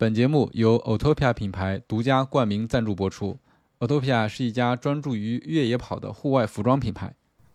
[0.00, 3.38] 本节目由 Otopia 品牌独家冠名赞助播出。
[3.80, 7.14] Otopia 是一家专注于越野跑的户外服装品牌。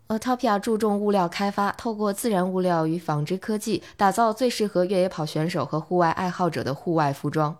[0.09, 7.57] Otopia 注重物料开发，透过自然物料与纺织科技，打造最适合越野跑选手和户外爱好者的户外服装。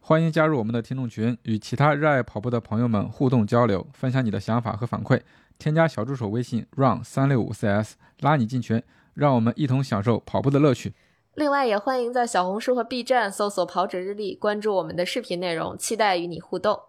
[0.00, 5.20] 欢迎加入我们的听众群，与其他热爱跑步的朋友们互动交流，分享你的想法和反馈。
[5.56, 8.82] 添加小助手微信 run 三六五 cs，拉你进群，
[9.14, 10.92] 让我们一同享受跑步的乐趣。
[11.38, 16.80] 另外，也欢迎在小红书和 B 站搜索“跑者日历”，关注我们的视频内容，期待与你互动。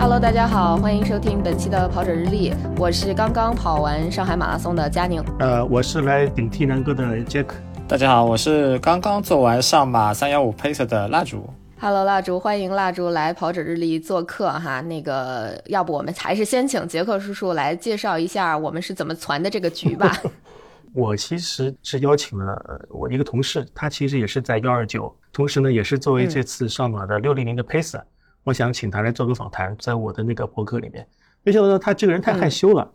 [0.00, 5.22] Hello，大家好，欢迎收听本期的跑者日历，我是刚刚跑完上海马拉松的佳宁。
[5.38, 7.54] 呃，我是来顶替南哥的杰克。
[7.86, 11.48] 大家好，我是刚刚做完上马三幺五 pace 的蜡烛。
[11.82, 14.82] Hello，蜡烛，欢迎蜡烛来跑者日历做客哈。
[14.82, 20.14] 那个，要不我们还是先请杰克叔叔来介绍一下我们是怎么攒的这个局吧。
[20.92, 28.02] 我其实是邀请了我一个同事，他其实也是在幺二九，同时呢也是作为这次上马的六零零的 pacer。
[28.44, 31.08] 我想请他来做个访谈，在我的那个博客里面。
[31.42, 32.86] 没想到他这个人太害羞了，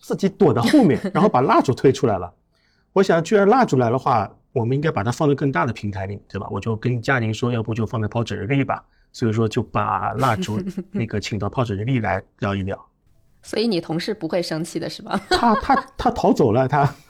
[0.00, 2.32] 自己躲到后面，然后把蜡烛推出来了。
[2.92, 6.46] 我想，居然蜡烛来的话，我们应该把它放在更大的平台里，对吧？
[6.50, 8.84] 我就跟佳宁说，要不就放在泡纸日历吧。
[9.12, 10.62] 所以说就把蜡烛
[10.92, 12.78] 那个请到泡纸日历来聊一聊。
[13.42, 15.20] 所以你同事不会生气的是吧？
[15.30, 16.94] 他他他逃走了，他。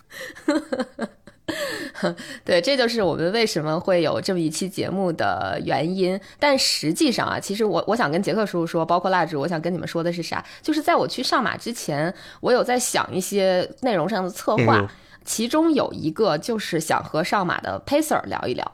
[2.45, 6.19] 对，这就是我们为什么会有这么一期节目的原因。
[6.39, 10.43] 但实际上啊，其实我我想跟杰克叔叔说，包括蜡烛，我想跟你们说的是啥？
[10.63, 14.91] 就是在我去上马之前，我有在想一些内容上的策划，
[15.31, 18.69] 其中有一个就是想和上马的 pacer 聊一聊。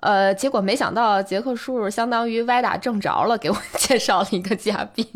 [0.00, 5.06] 呃，结果没想到杰克叔叔相当于歪打正着了，给我介绍了一个嘉宾。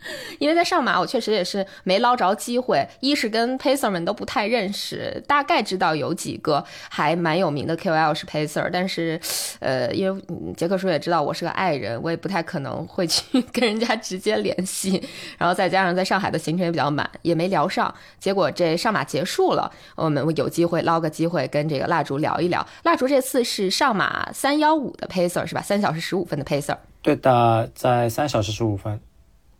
[0.38, 2.88] 因为在上马，我确实也是没捞着机会。
[3.00, 9.20] 一是跟 pacer 们都不太认识，大概知道有几个还蛮有名的 KOL 是 pacer，但是，
[9.58, 10.22] 呃，因为
[10.56, 15.06] 杰克叔也知道我是个爱人，我也不太可能会去跟人家直接联系。
[15.36, 17.94] 然后再加上在上海的行程也比较满，也没聊上。
[18.18, 22.66] 结果这上马结束了，我们有机会捞个机会跟这个蜡烛聊一聊。
[22.84, 25.62] 蜡烛这次是上马三幺五的 pacer 是吧？
[25.62, 26.76] 三小时十五分的 pacer。
[27.02, 29.00] 对的，在三小时十五分。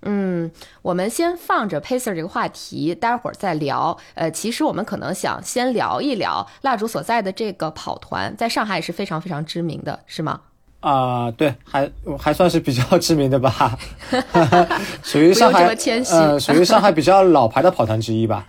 [0.02, 0.50] 嗯，
[0.80, 3.96] 我们先放着 pacer 这个话题，待会儿再聊。
[4.14, 10.40] 呃，其实我们可能想先聊一聊蜡烛所在的这个跑团，在上海也是非常非常知名的，是吗？
[10.80, 13.78] 啊，对，还还算是比较知名的吧，
[15.04, 15.64] 属于上海，
[16.10, 18.46] 呃，属于上海比较老牌的跑团之一吧。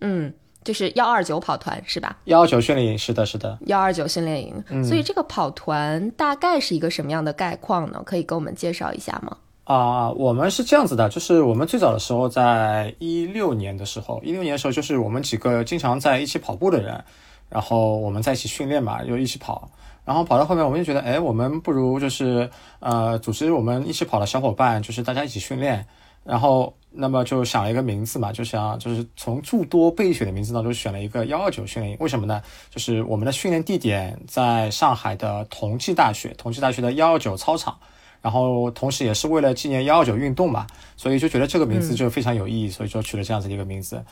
[0.00, 0.32] 嗯，
[0.66, 2.16] 就是幺二九跑团是吧？
[2.24, 3.56] 幺二九训练营，是的，是的。
[3.66, 8.02] 幺二九训练营，所以这个跑团大概是一个什么样的概况呢？
[8.04, 9.36] 可以给我们介绍一下吗？
[9.62, 17.02] 啊，我们是这样子的，就是我们最早的时候，在一六年的时候，一六年的时候，就是我们几个经常在一起跑步的人，
[17.48, 19.68] 然后我们在一起训练嘛，就一起跑，
[20.04, 22.48] 然后跑到后面，我们就觉得，哎，我们不如就是
[22.80, 25.84] 呃，组织我们一起跑的小伙伴，就是大家一起训练，
[26.26, 32.42] 然后那么就想了一个名字嘛，就想就是从诸多备选的名字当中选了一个幺二九训练营，为什么呢？
[32.70, 37.78] 就是我们的训练地点在上海的同济大学，同济大学的幺二九操场。
[38.22, 40.66] 然后，同时也是为了纪念幺二九运动嘛，
[40.96, 44.04] 所以就觉得这个名字就非常有意义，所以就取了这样子的一个名字。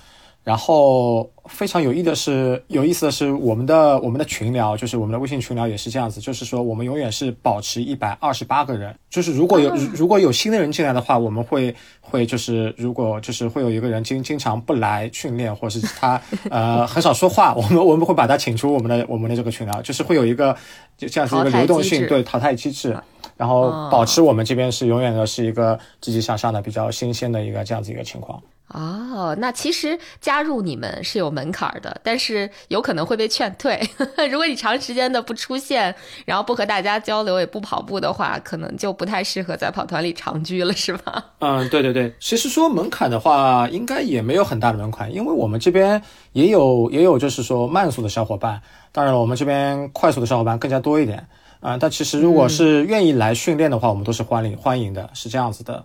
[0.44, 20.55] 然后非常有意的是，有意思的是，我们的我们的群聊，就是我们的微信群聊也是这样子，就是说我们永远是保持一百二十八个人，就是如果有如果有新的人进来的话，我们会会就是如果就是会有一个人经经常不来训练，或是他 呃很少说话，我们我们会把他请出我们的我们的这个群聊，就是会有一个
[20.99, 22.94] 就这样子一个流动性，对淘汰机制。
[23.37, 28.41] 然后保持我们这边是永远的是一个积极向上的、比较新鲜的一个这样子一个情况。
[28.74, 33.80] 哦，那其实加入你们是有门槛的，但是有可能会被劝退。
[34.28, 35.94] 如果你长时间的不出现，
[36.26, 41.24] 然后不和大家交流，也不跑步的话，可能就不太适合在跑团里长居了，是吧？
[41.38, 42.12] 嗯，对对对。
[42.18, 46.02] 其实说门槛的话，应该也没有很大的门槛，因为我们这边
[46.32, 48.60] 也有也有就是说慢速的小伙伴，
[48.90, 51.25] 当然了，我们这边快速的小伙伴更加多一点。
[51.60, 55.82] 啊，但其实如果是愿意来训练的话，我们都是欢迎欢迎的，是这样子的。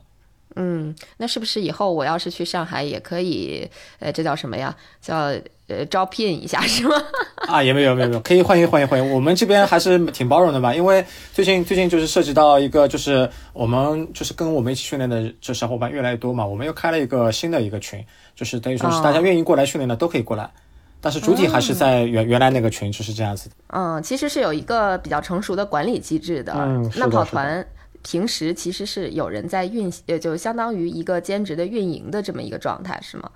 [0.56, 3.70] 嗯，那是不是以后我要是去上海也可以？
[4.00, 4.76] 呃，这叫什么呀？
[5.02, 5.32] 叫
[5.68, 6.96] 呃招聘一下是吗？
[7.48, 9.14] 啊，也没有没有没有，可以欢迎欢迎欢迎。
[9.14, 18.04] 我们这边还是挺包容的吧，因为最近最近就是涉及到一个，就是我们就是跟我们一起训练的这小伙伴越来越多嘛，我们又开了一个新的一个群，
[18.36, 20.50] 就是等于说是大家愿意过来训练的都可以过来。
[21.02, 23.56] 但是主体还是在原原来那个群，就是这样子的。
[23.68, 26.52] 嗯，其实是有一个比较成熟的管理机制的。
[26.58, 27.66] 嗯，那跑团
[28.04, 33.30] 平时其实是有人在运，呃，就相当于一个兼职的运营的这么一个状态，是吗？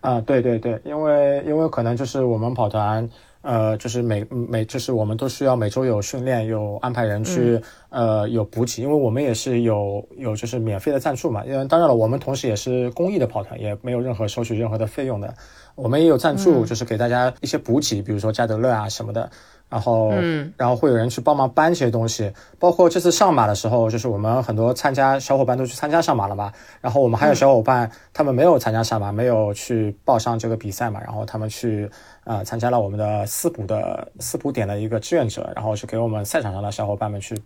[0.00, 3.08] 啊，对对对，因为因为可能就是我们跑团，
[3.42, 7.60] 呃，就是每每就是我们都需要每周有训练，有安排人去，
[7.90, 15.34] 呃，有补给，因为我们也是有有就是免费的赞助嘛，因为当然了，我们同时也是公益的跑团，也没有任何收取任何的费用的，
[15.74, 19.28] 我们也有赞助，就是给大家一些补给，比如说加德乐啊什么的。
[19.68, 26.50] 然后，嗯，然后会有人去帮忙搬这些东西，包括这次上马的时候，就是我们很多参加小伙伴都去参加上马了嘛。
[26.80, 30.98] 然后我们还有小伙伴，他们没有参加上马，没有去报上这个比赛嘛。
[31.04, 31.90] 然后他们去
[32.24, 37.38] 啊参加了我们的私补的私补点的一个志愿者，然后去给我们赛场上的小伙伴们去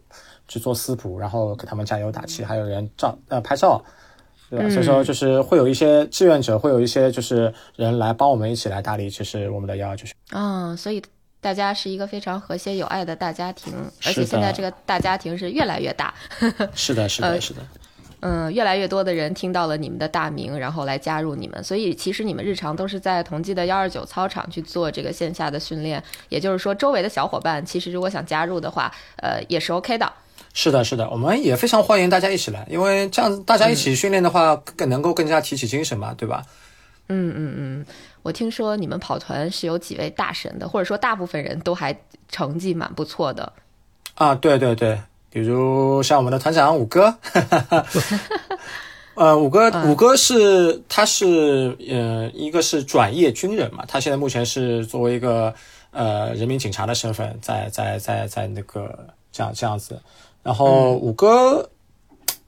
[0.46, 3.82] 去做私补，然后给他们加油打气，还有人照呃拍照，
[4.48, 4.70] 对吧？
[4.70, 10.14] 所以说就是会有一些志愿者，会有一些就是人来帮我们一起来打理，就是我们的幺幺九训。
[10.30, 11.02] 啊，所以。
[11.42, 13.74] 大家是一个非常和谐有爱的大家庭，
[14.06, 16.14] 而且现在这个大家庭是越来越大，
[16.72, 17.60] 是的，是呃的，是的。
[18.20, 30.12] 嗯，越来越多的人听到了你们的大名，然后来加入你们，所以其实你们日常都是在同济的幺二九操场去做这个线下的训练，也就是说，周围的小伙伴其实如果想加入的话，呃，也是 OK 的。
[30.54, 36.44] 是的，是的，我们也非常欢迎大家一起来，因为这样大家一起训练的话，更能够更加提起精神嘛，对吧？
[36.46, 36.46] 嗯
[37.12, 37.87] 嗯嗯嗯，
[38.23, 41.94] 我听说你们跑团是有几位大神的，或者说大部分人都还
[42.31, 43.53] 成绩蛮不错的。
[44.14, 44.99] 啊，对对对，
[45.29, 47.14] 比如像我们的团长五哥，
[49.14, 55.55] 呃，五哥五哥是他是呃一个是转业军人嘛，他现在目前是作为一个
[55.91, 60.00] 呃人民警察的身份在在在在那个这样这样子，
[60.43, 61.69] 然后五哥。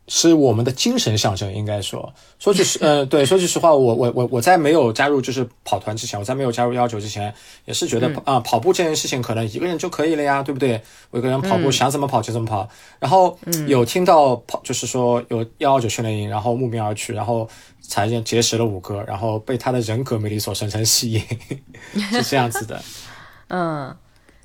[0.06, 7.32] 是我们的精神象征，应该说，说句实，呃，对，说句实话，我我我我在没有加入就是跑团之前，我在没有加入幺九之前，
[7.64, 10.82] 也是觉得啊、跑步这件事情可能一个人就可以了呀，对不对？
[11.10, 12.68] 我一个人跑步想怎么跑就怎么跑，
[12.98, 17.48] 然后有听到跑，就是说有幺幺九训练营，然后慕名而去，然后
[17.80, 21.22] 才结识了五哥，然后被他的人格魅力所深深吸引，
[22.12, 22.82] 是这样子的。
[23.48, 23.94] 嗯，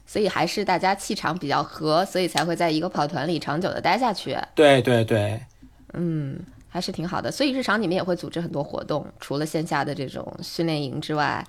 [0.06, 4.38] 所以还是大家气场比较合，所以才会在一个跑团里长久的待下去。
[4.54, 5.42] 对对对，
[5.94, 7.32] 嗯，还是挺好的。
[7.32, 11.46] 所以日常你们也会组织很多活动，除了线下的这种训练营之外，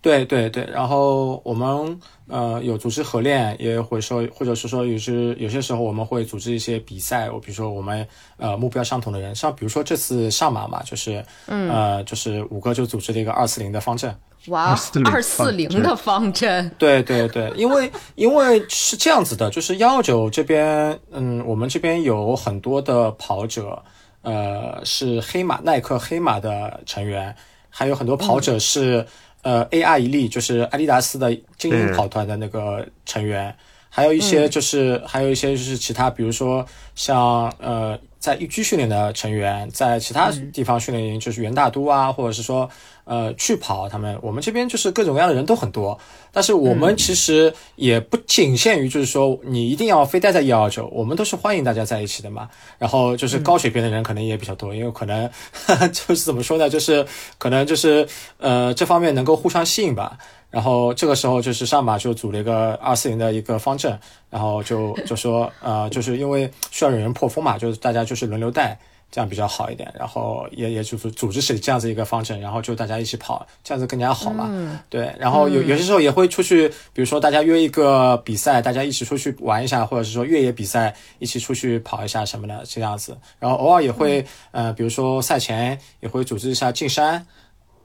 [0.00, 8.06] 对对对，然后我们呃有组织合练，也会说，或者是说有些有些时候我们会组织一些比赛，我比如说我们
[8.36, 14.14] 呃目标相同的人，像比如说这次上马嘛，就是嗯呃就是五哥就组织了一个二四零的方阵，
[14.48, 23.82] 哇，240二四零的方针，对对对，因为因为是这样子的，就是幺幺九这边，嗯，我们这边有很多的跑者，
[24.22, 27.34] 呃，是黑马耐克黑马的成员，
[27.70, 29.06] 还有很多跑者是、
[29.42, 33.54] 呃 AR 一力，就是阿迪达斯的精英跑团的那个成员，
[33.88, 36.64] 还有一些就是、还有一些就是其他，比如说
[36.94, 42.68] 像呃在一区训练的成员，在其他地方训练营，就是元大都啊，或者是说
[43.04, 45.98] 呃去跑，他们我们这边就是各种各样的人都很多，
[46.32, 52.48] 但是我们其实也不仅限于就是说你一定要非待在一二九，我们都是欢迎大家在一起的嘛。
[52.78, 55.30] 然后就是高水平的人可能也比较多，因为可能
[55.92, 57.06] 就是怎么说呢，就是
[57.38, 58.06] 可能就是
[58.38, 60.18] 呃这方面能够互相吸引吧。
[60.50, 63.98] 然后这个时候就是上马就组了一个二四零的一个方阵，
[64.30, 68.78] 然后就 就说呃就是因为需要有人破风嘛，就是大家就是轮流带。
[69.10, 74.78] 这样比较好一点，然后也也就是组织起这样子一个方阵，然后就大家一起跑，这样子更加好嘛。
[74.90, 83.16] 对，然后有有些时候也会出去，比如说大家约一个比赛，大家一起出去玩一下，或者是说越野比赛一起出去跑一下什么的这样子。
[83.38, 87.26] 然后偶尔也会、呃，比如说赛前也会组织一下进山。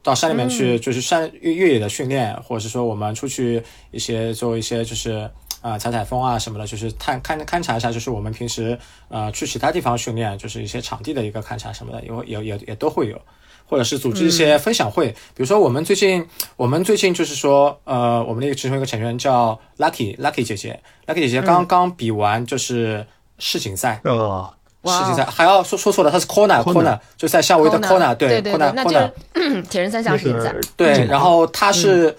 [0.03, 5.29] 到山里面去，就是山越越野的训练，或者是说我们出去一些做一些就是
[5.61, 13.17] 啊、采采风啊什么的，就是探勘勘察一下，就是我们平时呃去其他地方训练，就是一些场地的一个勘察什么的，也会也也也都会有，
[13.65, 23.07] 或者是组织一些分享会，比如说我们最近我们最近就是说呃我们的一个其中一个成员叫 Lucky Lucky 姐姐，Lucky 姐姐刚刚比完就是
[23.39, 24.53] 世锦赛，呃，哇
[24.91, 29.11] 世锦赛还要说说错了，她是 Kona Kona，就在夏威夷的 Kona，对对对，Kona 那就 Kona。
[29.35, 30.53] 是 铁人三项那世锦赛。
[30.75, 32.15] 对，然后她是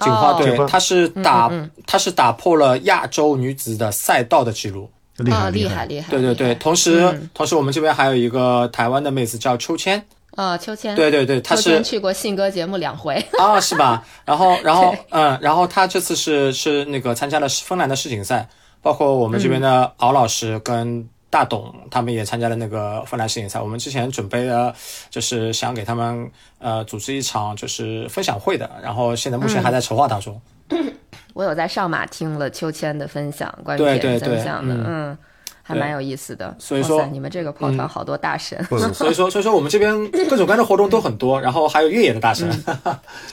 [0.00, 1.50] 警花哦队，锦花她是打
[1.86, 4.90] 她是打破了亚洲女子的赛道的记录。
[5.18, 6.10] 啊，厉害厉害害，厉害！
[6.10, 10.00] 对对对，同时同时我们这边还有一个台湾的妹子叫秋千。
[10.36, 13.14] 啊，秋千，对对对，她是秋千去过信鸽节目两回。
[13.36, 14.04] 啊，是吧？
[14.24, 18.48] 然后， 然后，嗯，然后她这次是是那个参加了芬兰的世锦赛，
[18.80, 23.60] 包括我们这边的敖老师跟大董他们也参加了那个芬兰世锦赛。
[23.60, 24.74] 我们之前准备了，
[25.10, 30.40] 就是想给他们呃组织一场就是分享会的，然后现在目前还在筹划当中。
[31.34, 35.18] 我有在上马听了秋千的分享，关于对铁人对对三项的，嗯嗯，
[35.62, 36.56] 还蛮有意思的。
[36.58, 38.58] 所以说你们这个跑团好多大神。
[38.92, 42.50] 所以说，所以说我们这边各种各样的活动都很多， 然后还有越野的大神。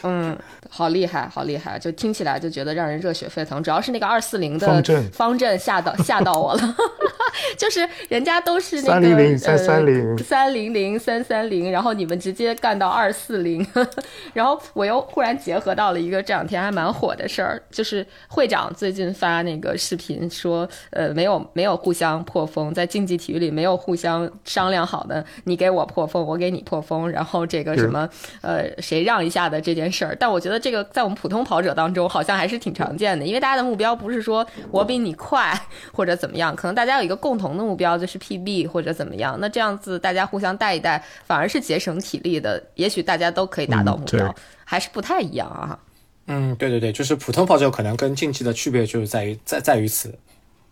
[0.03, 0.37] 嗯，
[0.69, 3.63] 好厉害，好厉害，就听起来就觉得让人热血沸腾。
[3.63, 6.75] 主要是那个二四零的方阵方阵吓到吓到我了，
[7.57, 13.65] 就是人家都是那个300 330三零零三三零，然后你们直接干到二四零，
[14.33, 28.07] 然后我又忽然结合到了一个这两天还蛮火的事儿，就是会长最近发那个视频说，呃，没有没有互相破风，在竞技体育里没有互相商量好的，你给我破风，我给你破风，然后这个什么
[28.41, 30.15] 呃谁让一下的这件事儿。
[30.19, 35.53] 但我觉得这个在我们普通跑者当中好像还是挺常见的，因为大家的目标不是说我比你快
[35.91, 39.35] 或者怎么样，可能大家有一个共同的目标就是 PB 或者怎么样。
[39.41, 45.79] 那这样子大家互相带一带，反而是节省体力的，也许大家都可以达到目标，嗯还是不太一样啊。
[46.27, 50.13] 嗯，对对对，就是普通跑者可能跟竞技的区别就是在于在在于此。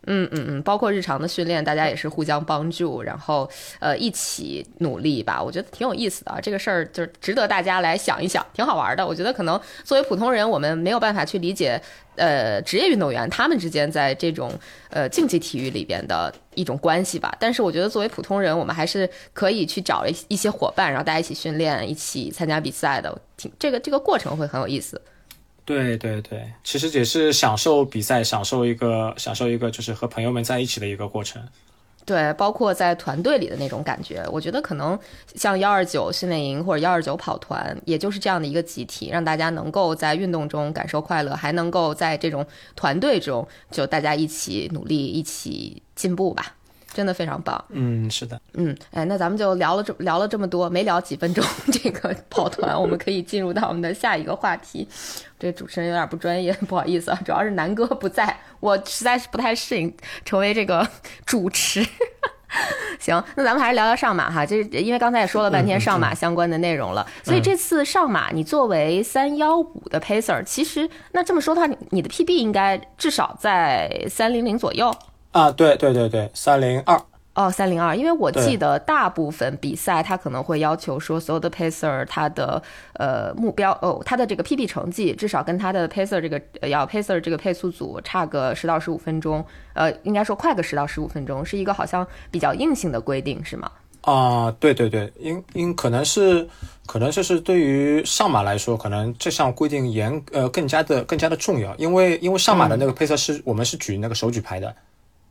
[0.07, 5.41] 嗯嗯嗯，包括日常的训练，大家也是互相帮助，然后呃一起努力吧。
[5.41, 9.05] 我觉得挺有意思的啊，这个事儿就是值得大家来想一想，挺好玩的。
[9.05, 11.81] 我觉得可能作为普通人，我们没有办法去理解，
[12.15, 14.51] 呃，职业运动员他们之间在这种
[14.89, 17.33] 呃竞技体育里边的一种关系吧。
[17.39, 23.17] 但是我觉得作为普通人，我们还是可以去找一一些伙伴，然后大家一起训练，一起参加比赛的。
[23.38, 25.01] 挺这个这个过程会很有意思。
[25.65, 31.41] 对对对，其实也是享受比赛，享受一个享受一个就是和朋友们在一起的一个过程。
[32.05, 35.00] 对，包括在团队里的那种感觉，我觉得可能
[35.36, 46.58] 像幺二九训练营或者幺二九跑团，也就是这样的一个集体，让大家能够在运动中感受快乐，还能够在这种团队中就大家一起努力，一起进步吧，
[46.93, 47.63] 真的非常棒。
[47.69, 48.39] 嗯，是的。
[48.53, 54.88] 嗯，哎，那咱们就聊了这聊了这么多，没聊几分钟这个跑团，我们可以进入到我们的下一个话题。
[55.39, 60.88] 这主持人有点不专业，不好意思啊，主要是南哥不在，我实在是不太适应成为这个
[61.25, 61.85] 主持。
[63.00, 74.95] 行，那咱们还是聊聊上马哈，这因为刚才也说了半天上马相关的内容了，所以这次上马你作为三幺五的 pacer，其实那这么说的话，你你的 PB 应该至少在三零零左右。
[75.33, 76.97] 啊，对对对对，三零二。
[77.35, 82.61] 哦，三零二，因为我记得大部分比赛它可能会要求说，所有的 pacer 他的
[82.93, 93.71] 呃目标哦，他的这个 PB 成绩至少跟他的 pacer 这个呃要 pacer 这个配速组差个十到十五分钟，呃，应该说快个十到十五分钟，是一个好像比较硬性的规定，是吗？
[94.01, 96.47] 啊、对对对，因因可能是
[96.85, 104.75] 可能就是对于上马来说，可能这项规定严呃更加的更加的重要，因为因为上马的那个配色是、我们是举那个手举牌的，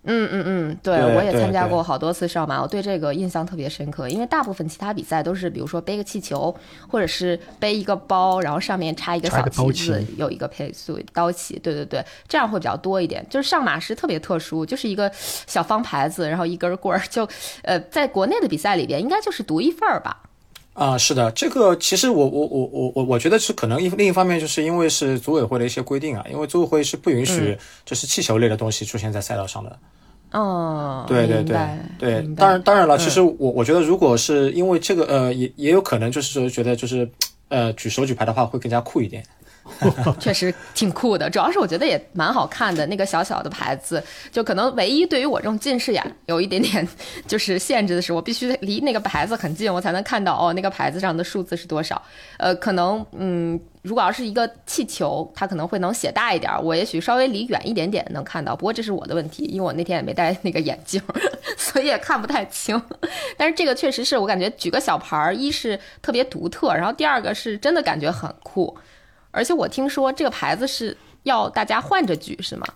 [0.04, 6.52] 嗯嗯嗯，对对我也参加过好多次上马，我对这个印象特别深刻，因为大部分其他比赛都是比如说背个气球，
[6.88, 13.25] 或者是背一个包，然后上面插一个小旗子旗，有一个配速刀旗，对对对，这样会比较多一点。
[13.30, 17.28] 就是上马是特别特殊，就是一个小方牌子，然后一根棍儿， 就
[17.62, 20.23] 呃，在国内的比赛里边应该就是独一份儿吧。
[20.75, 29.78] 啊、是的，这个其实我我我我我我觉得是可能一另一方面就是因为是组委会的一些规定啊，因为组委会是不允许就是气球类的东西出现在赛道上的。
[30.33, 31.57] 哦，对对对
[31.99, 37.09] 对，当然当然了，其实我我觉得如果是因为这个呃，也也有可能就是说觉得就是
[37.49, 39.23] 呃举手举牌的话会更加酷一点。
[40.19, 42.85] 确实挺酷的，主要是我觉得也蛮好看的。
[42.85, 46.87] 那个小小的牌子，就可能唯一对于我这种近视眼有一点点
[47.29, 52.03] 就是限制的是，我必须离那个牌子很近，我才能看到哦，那个牌子上的数字是多少。
[52.39, 58.55] 呃，可能嗯，如果要是一个气球，它可能会能写大一点，我也许稍微离远一点点能看到。
[58.55, 61.03] 不过这是我的问题，因为我那天也没戴那个眼镜，
[61.57, 62.81] 所以也看不太清。
[63.37, 68.77] 但是这个确实是我感觉举个小牌儿，一是特别独特，然后第二个是真的感觉很酷。
[69.33, 72.67] 而且我听说这个牌子是要大家换着举，是吗？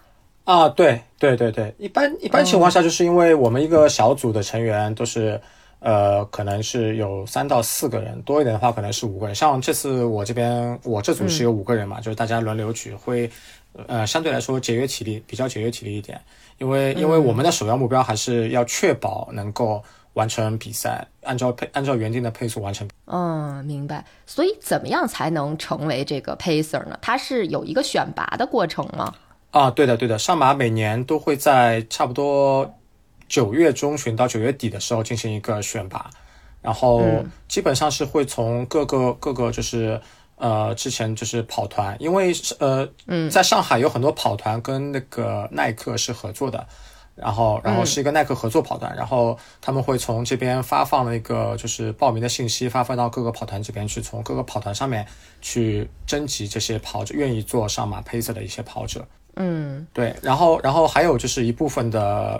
[0.44, 5.40] 啊，对对对对，一般一般情况下，就是因为我们一个小组的成员都是，
[5.86, 9.32] 呃，可能是有三到四个人，多一点的话可能是五个人。
[9.32, 13.30] 像这次我这边，我这组是有五个人嘛，就是大家轮流举，会，
[13.86, 16.20] 呃，相对来说节约体力，比较节约体力一点。
[16.58, 19.80] 因为因为我们的首要目标还是要确保能够
[20.14, 22.88] 完成比赛，按照配按照原定的配速完成。
[23.04, 24.04] 嗯，明白。
[24.26, 26.98] 所以怎么样才能成为这个 pacer 呢？
[27.00, 29.14] 它是有一个选拔的过程吗？
[29.52, 32.74] 啊，对的，对的，上马每年都会在差不多
[33.28, 36.10] 九月中旬到九月底的时候进行一个选拔，
[36.60, 37.02] 然后
[37.48, 40.00] 基本上是会从各个各个就是
[40.36, 46.66] 呃之前就是跑团，因为是呃嗯，在上海有很多跑团跟那个耐克是合作的。
[47.16, 55.06] 然后，然后是一个耐克合作跑团，然后他们会从这边发放了一个就是报名的信息，发放到各个跑团这边去，从各个跑团上面
[55.40, 59.08] 去征集这些跑者愿意做上马 pacer 的一些跑者。
[59.36, 62.38] 嗯对，然后然后还有就是一部分的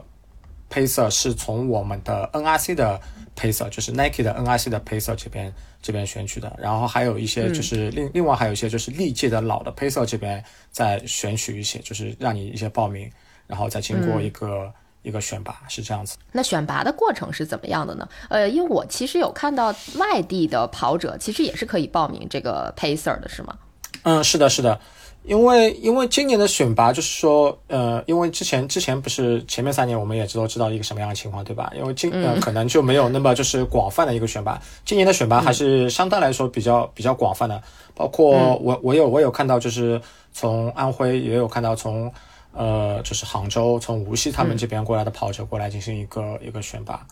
[0.70, 3.00] pacer 是从我们的 NRC 的
[3.36, 13.10] pacer，就是 Nike 的 NRC 的 pacer 这边这边选取的，然后还有一些就是另、另外还有一些就是历届的老的 pacer 这边再选取一些，就是让你一些报名，
[13.46, 16.16] 然后再经过一个、一个选拔，是这样子。
[16.32, 18.08] 那选拔的过程是怎么样的呢？
[18.28, 23.56] 呃，因为我其实有看到外地的跑者，其实也是可以报名这个 pacer 的，是吗？
[24.02, 24.80] 嗯，是的，是的，
[25.26, 31.72] 因为因为今年的选拔就是说，呃，因为之前之前不是前面三年我们也知道知道一个什么样的情况，对吧？
[31.76, 37.60] 因为今呃可能就没有那么就是广泛的一个选拔，今年的选拔还是相对来说比较比较广泛的，
[37.94, 40.00] 包括我我有我有看到就是
[40.32, 42.12] 从安徽也有看到从
[42.52, 47.04] 呃就是杭州从无锡他们这边过来的跑者过来进行一个一个选拔。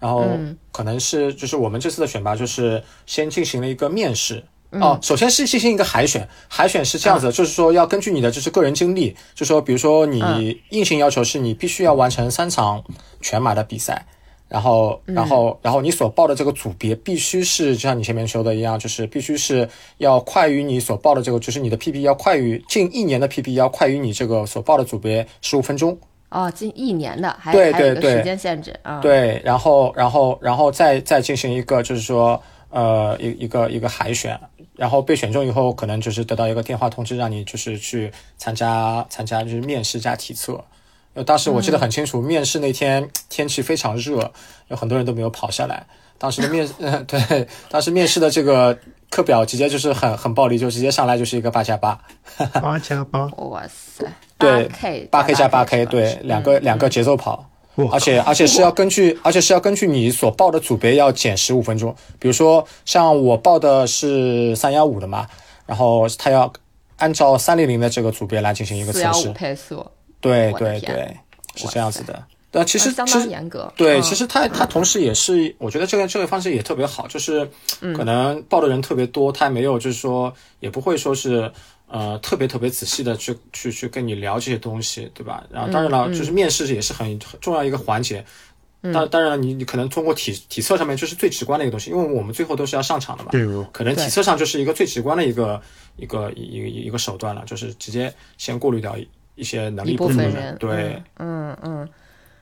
[0.00, 0.28] 然后
[0.70, 12.84] 可能是就是我们这次的选拔就是先进行了一个面试，哦，首先是进行一个海选，海选是这样子的，就是说要根据你的就是个人经历，就说比如说你硬性要求是你必须要完成三场
[13.20, 14.04] 全马的比赛，
[14.46, 25.98] 然后然后然后你所报的这个组别必须是就像你前面说的一样，就是必须是要快于你所报的这个，就是你的 PB 要快于近一年的 PB 要快于你这个所报的组别十五分钟。
[26.30, 28.18] 哦，近一年的，还对对对。
[28.18, 34.38] 时间限制啊。，对，然后然后然后再再进行一个就是说呃一一个一个海选，
[34.78, 40.64] 然后被选中以后，可能就是得到一个电话通知，让你就是去参加参加就是面试加体测。
[41.14, 44.32] 呃，当时我记得很清楚，面试那天天气非常热，
[44.68, 45.84] 有很多人都没有跑下来。
[46.16, 48.78] 当时的面，呃， 对，当时面试的这个
[49.10, 52.00] 课表直接就是很很暴力，就直接上来就是一个八加八，
[52.62, 54.04] 八加八，哇塞，
[54.38, 57.47] 对 K 八 K 加八 K K，对，两个两个节奏跑。
[57.78, 61.94] 哇而且而且是要根据，而且是要根据你所报的组别要减十五分钟。
[62.18, 65.26] 比如说，像我报的是三幺五的嘛，
[65.64, 66.52] 然后他要
[66.96, 69.32] 按照三零零的这个组别来进行一个测试四幺五。
[69.32, 69.86] 配速，
[70.20, 71.16] 对对对，
[71.54, 72.20] 是这样子的。
[72.50, 73.70] 对，其实其实当严格。
[73.76, 77.48] 对，嗯其实他他同时也是，我觉得这个这个方式也特别好，就是
[77.82, 81.52] 嗯可能报的人特别多，他没有就是说也不会说是
[81.88, 85.42] 呃特别特别仔细的去去去跟你聊这些东西，对吧？
[85.50, 88.24] 然后当然嗯了，就是面试也是很很重要一个环节。
[88.80, 93.30] 当当然了，你你可能通过体体测上面就是最直观的一个东西，因为我们最后都是要上场的嘛。
[93.32, 95.60] 对，可能体测上就是一个最直观的一个
[95.96, 101.02] 一个一一个一个手段了，就是直接先过滤掉一一些能力一部不足的分人，对。
[101.16, 101.88] 嗯嗯嗯。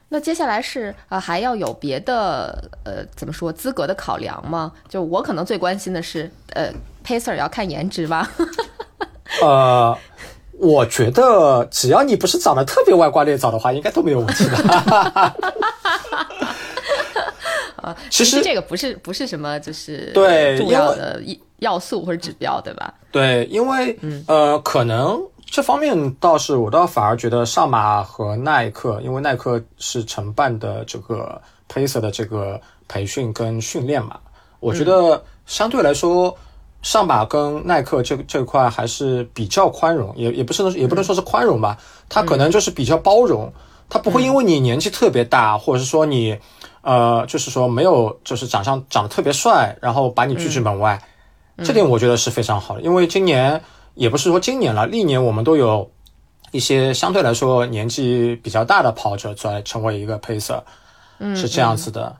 [0.08, 4.70] 那接下来是呃还要有别的呃怎么说资格的考量吗？
[4.90, 6.70] 就我可能最关心的是呃
[7.02, 8.30] pacer 要看颜值吧？
[9.42, 9.96] 呃，
[10.58, 14.56] 我觉得只要你不是长得特别歪瓜裂枣的话，应该都没有问题的。
[17.82, 22.92] 啊，其实这个不是不是什么就是对重要的一要素或者指标，对吧？
[23.12, 23.96] 对，因为、
[24.26, 31.40] 呃，可能这方面倒是我倒反而觉得上马和耐克，因为耐克是承办的这个
[31.72, 34.18] Pacer 的这个培训跟训练嘛，
[34.58, 36.36] 我觉得相对来说。
[36.82, 41.76] 上马跟耐克这这块还是比较宽容，也也不是也不能说是宽容吧，
[42.08, 43.52] 它可能就是比较包容，
[43.88, 46.38] 它不会因为你年纪特别大，或者是说你，
[46.82, 51.02] 呃，就是说没有就是长相长得特别帅，然后把你拒之门外，
[51.64, 53.60] 这点我觉得是非常好的，因为今年
[53.94, 55.90] 也不是说今年了，历年我们都有
[56.52, 60.62] 一些相对来说年纪比较大的跑者在成为一个 pacer，
[61.34, 62.14] 是这样子的，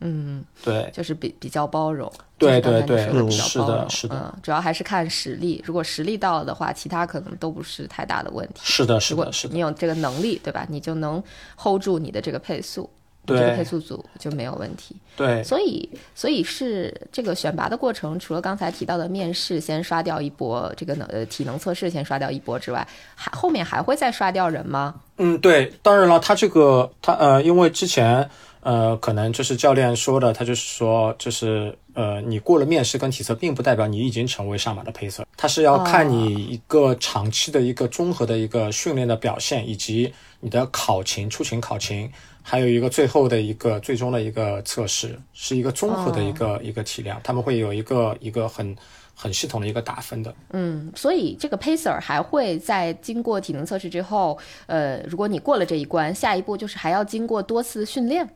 [0.00, 2.10] 嗯，对就是比比较包容。
[2.38, 2.98] 对对对
[3.30, 5.62] 是的是的嗯，主要还是看实力。
[5.64, 8.60] 如果实力到了的话，其他可能都不是太大的问题。
[8.62, 10.66] 是的，是的，是的你，有这个能力，对吧？
[10.70, 11.22] 你就能
[11.56, 12.88] hold 住你的这个配速，
[13.26, 14.96] 你这个配速组就没有问题。
[15.16, 24.94] 对所以，所以是这个选拔的过程，除了刚才提到的面试先刷掉一波，这个能呃体能测试先刷掉一波之外，还后面还会再刷掉人吗？
[25.18, 28.26] 嗯，对，当然了，他这个他呃，因为之前
[28.60, 42.10] 呃，可能就是教练说的，他就是说，就是呃，你过了面试跟体测，并不代表你已经成为上马的 pacer，他是要看你一个长期的一个综合的一个训练的表现，以及你的考勤、出勤考勤，
[42.42, 48.76] 还有一个最后的一个最终的一个测试，是一个综合的一个、一个体量，他们会有一个一个很
[49.20, 50.34] 很系统的一个打分的。
[50.52, 58.26] 嗯，所以这个 pacer 还会在经过体能测试之后，呃，如果你过了这一关，下一步就是还要经过多次训练。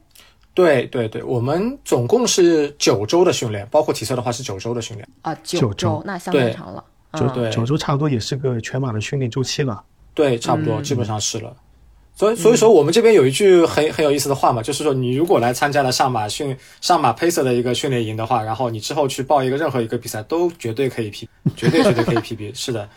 [0.53, 5.09] 对对对，我们总共是九周的训练，包括体测的话是九周的训练。
[5.23, 6.85] 啊，九九周那相当对长了。
[7.15, 9.83] 九嗯对九周差不多也是个全马的训练周期了。
[10.15, 11.57] 对，差不多，基本上是了。
[12.17, 22.55] 所以，所以说我们这边有一句很很有意思的话嘛，就是说，你如果来参加了上马训上马 pacer 的一个训练营的话，然后你之后去报一个任何一个比赛，都绝对可以 P，绝对绝对可以 PB。
[22.57, 22.89] 是的，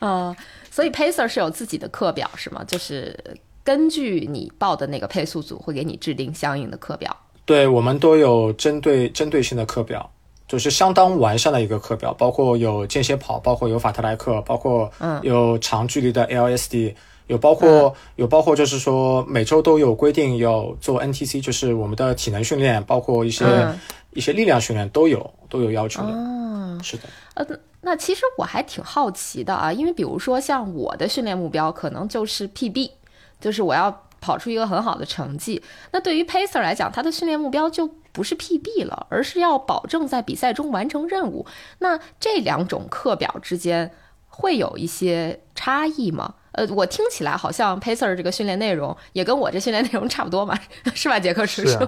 [0.00, 0.34] 嗯，
[0.70, 2.64] 所以 pacer 是有自己的课表是吗？
[2.64, 3.16] 就是
[3.62, 7.16] 根据你报的那个配速组，会给你制定相应的课表。
[7.44, 10.10] 对我们都有针对针对性的课表，
[10.46, 16.94] 就是相当完善的一个课表，包括有间歇跑，包括有法特莱克，包括嗯有长距离的 LSD，
[17.28, 23.78] 有包括、有包括就是说每周都有规定要做 NTC，就是我们的体能训练，包括一些、嗯
[24.10, 26.08] 一些力量训练都有都有要求的。
[26.10, 27.46] 嗯，是的，呃，
[27.82, 32.90] 那其实我还挺好奇的啊，因为比如说像我的训练目标可能就是 PB，
[33.38, 35.62] 就是我要跑出一个很好的成绩。
[35.92, 41.46] 那对于 Pacer 来讲，他的训练目标就不是 PB 了，而是要保证在比赛中完成任务。
[41.78, 43.92] 那这两种课表之间
[44.26, 46.34] 会有一些差异吗？
[46.58, 50.58] 呃，我听起来好像 Pacer 这个训练内容也跟我这训练内容差不多嘛，
[50.94, 51.78] 是吧，杰克叔叔？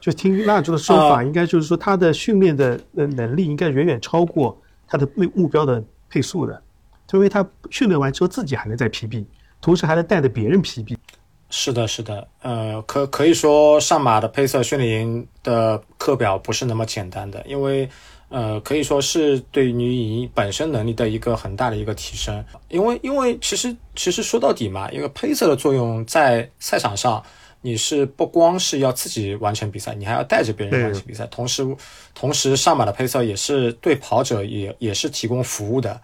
[0.00, 6.62] 就听蜡烛的说法，应该就是说他的训练的呃能力应该远远超过他的目目标的配速的，
[7.12, 9.24] 因为他训练完之后自己还能再 PB，
[9.60, 10.96] 同时还能带着别人 PB。
[11.50, 17.88] 是的，是的，呃，可可以说上马的配色训练营的课表不是那么简单的，因为
[18.34, 22.44] 呃，可以说是对于你本身能力的一个很大的一个提升。
[22.68, 27.22] 因为因为其实其实说到底嘛，一个配色的作用在赛场上，
[27.60, 31.64] 你是不光是要自己完成比赛，你还要带着别人完成比赛，同时
[32.12, 36.00] 同时上马的配色也是对跑者也也是提供服务的。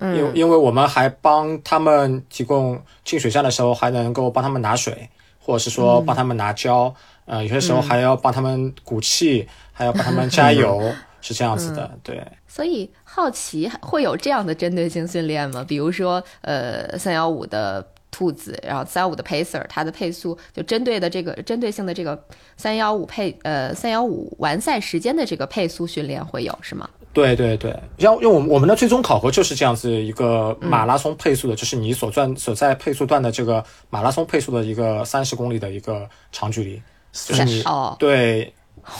[0.00, 6.92] 因因为我们还帮他们提供进水站的时候，还能够帮他们拿水，或者是说帮他们拿胶，
[7.26, 10.92] 呃，有些时候还要帮他们鼓气，还要帮他们加 油，
[11.24, 12.22] 是这样子的，对。
[12.46, 15.64] 所以好奇会有这样的针对性训练吗？
[15.66, 22.22] 比如说，呃，三幺五的兔子，然后三幺五的 pacer，它的配速就针对的这个针对性的这个
[22.58, 26.86] 三幺五配呃三幺五完赛时间的这个配速训练会有是吗？
[27.14, 36.82] 对对对，像因为我们我们的最终考核就是这样子一个马拉松配速的，就是你所转所在配速段的这个马拉松配速的一个三十公里的一个长距离，
[37.12, 38.52] 就是你哦，对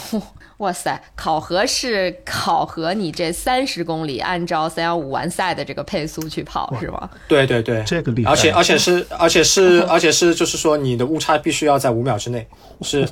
[0.58, 7.10] 哇塞，考核是考核你这三十公里按照三幺五完赛的这个配速去跑是吗？
[7.26, 8.30] 对对对，这个厉害。
[8.30, 12.46] 而且而且是而且是 而且是就是说你的误差必须要在五秒之内，
[12.82, 13.06] 是。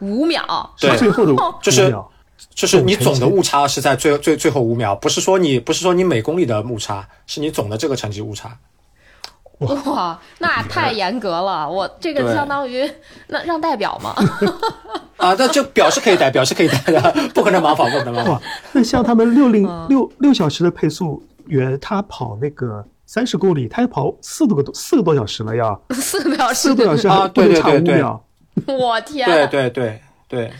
[0.00, 0.94] 五秒，对。
[0.98, 1.94] 最后的就是
[2.54, 8.58] 就是你总的误差是在最最最后五秒，不是说你不是说你每公里的误差，是你总的这个成绩误差。
[9.58, 12.90] 哇，那太严格了，我这个相当于
[13.28, 14.14] 那让代表吗？
[15.16, 28.04] 啊，那就表是可以带，表是可以带的，不可能盲跑，不可能盲跑。，那像他们六零嗯六六小时的配速员，他跑那个三十公里，他要跑四个多四个多小时了要， 四个小时四个多小时啊对对对对。
[28.66, 30.52] 我天，对对对对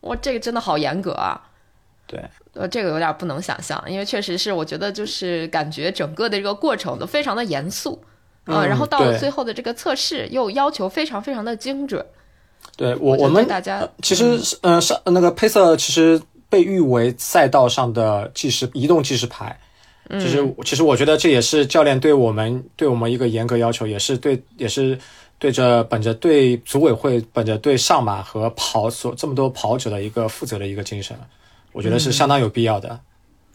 [0.00, 1.40] 我这个真的好严格啊！
[2.06, 2.20] 对，
[2.54, 8.02] 呃，这个有点不能想象，因为确实是我觉得就是感觉整个的这个过程都非常的严肃，
[8.46, 12.04] 呃，嗯然后到了最后的这个测试又要求非常非常的精准。
[12.76, 19.58] 对我我们大家呃其实是嗯上那个配色其实被誉为赛道上的计时移动计时牌。
[20.08, 24.96] 嗯其实其实我觉得这也是教练对我们对我们一个严格要求，也是对也是
[25.36, 31.18] 对着本着对组委会本着对上马和跑所这么多跑者的一个负责的一个精神，
[31.72, 33.00] 我觉得是相当有必要的。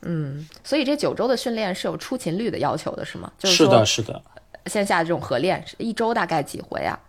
[0.02, 3.32] 嗯，所以这九周的训练是有出勤率的要求的，是吗？
[3.40, 4.22] 就是是的，是的，
[4.66, 7.00] 线下这种合练是一周大概几回啊？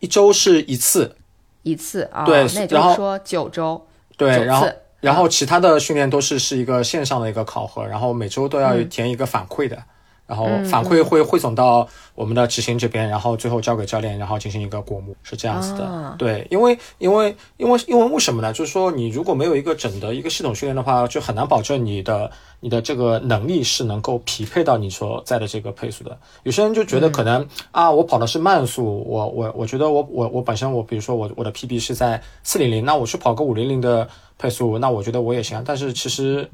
[0.00, 1.16] 一周是一次，
[1.62, 2.24] 一次啊？
[2.24, 3.86] 对那也就是说九周。
[4.16, 8.88] 对，九然后次然后其他的训练都是是一个线上的一个考核，然后每周都要嗯。
[8.88, 9.82] 填一个反馈的，
[10.26, 15.84] 然后反馈会汇总到我们的执行这边，然后最后交给教练，然后进行一个过目，是这样子的。
[15.84, 18.52] 啊对，因为因为因为因为为什么呢？
[18.52, 26.18] 就是说你如果没有一个整的一个系统训练的话，就很难保证你的你的这个能力是能够匹配到你所在的这个配速的。
[26.42, 34.08] 有些人就觉得可能、啊，我跑的是慢速，我我我觉得我我我本身我比如说我我的 PB 是在四零零，那我去跑个五零零的
[34.38, 35.62] 配速，那我觉得我也行。
[35.64, 36.50] 但是其实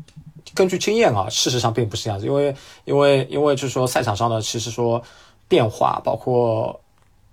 [0.55, 5.03] 根据经验啊，事实上并不是这样子，因为因为因为就是说赛场上的其实说
[5.49, 6.81] 变化，包括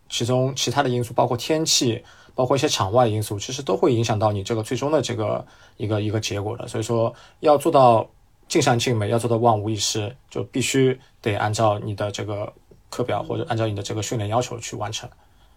[0.09, 2.03] 其中其他的因素，包括天气，
[2.33, 5.45] 包括一些场外因素，其实都会影响到你这个最终的这个
[5.77, 6.67] 一个一个结果的。
[6.67, 8.09] 所以说，要做到
[8.47, 12.51] 尽善尽美，要做到万无一失，就必须得按照你的这个
[12.89, 15.09] 课表或者按照你的这个训练要求去完成。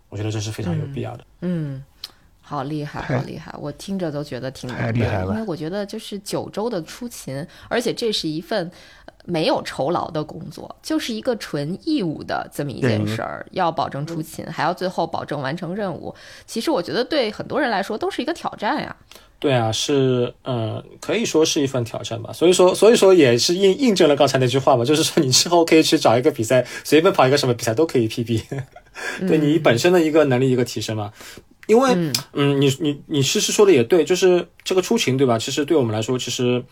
[0.08, 1.24] 我觉得这是非常有必要的。
[1.40, 1.82] 嗯，
[2.44, 3.54] 好厉害，好厉害！
[3.58, 8.70] 我听着都觉得挺太难的厉害了因为我觉得就是九州的出勤，而且这是一份
[9.06, 16.14] 呃没有酬劳的工作，就是一个纯义务的这么一件事儿，要保证出勤，还要最后保证完成任务。
[16.44, 18.94] 其实我觉得对很多人来说都是一个挑战呀。
[19.38, 22.32] 对啊，是嗯、呃可以说是一份挑战吧。
[22.32, 28.42] 所以说，所以说也是印印证了刚才那句话嘛，就是说你之后可以去找一个比赛，随便跑一个什么比赛都可以 PB。
[29.26, 31.12] 对你本身的一个能力一个提升嘛。
[31.68, 31.94] 因为，
[32.32, 35.38] 嗯，你你你其实说的也对，就是这个出勤，对吧？
[35.38, 36.62] 其实对我们来说，其实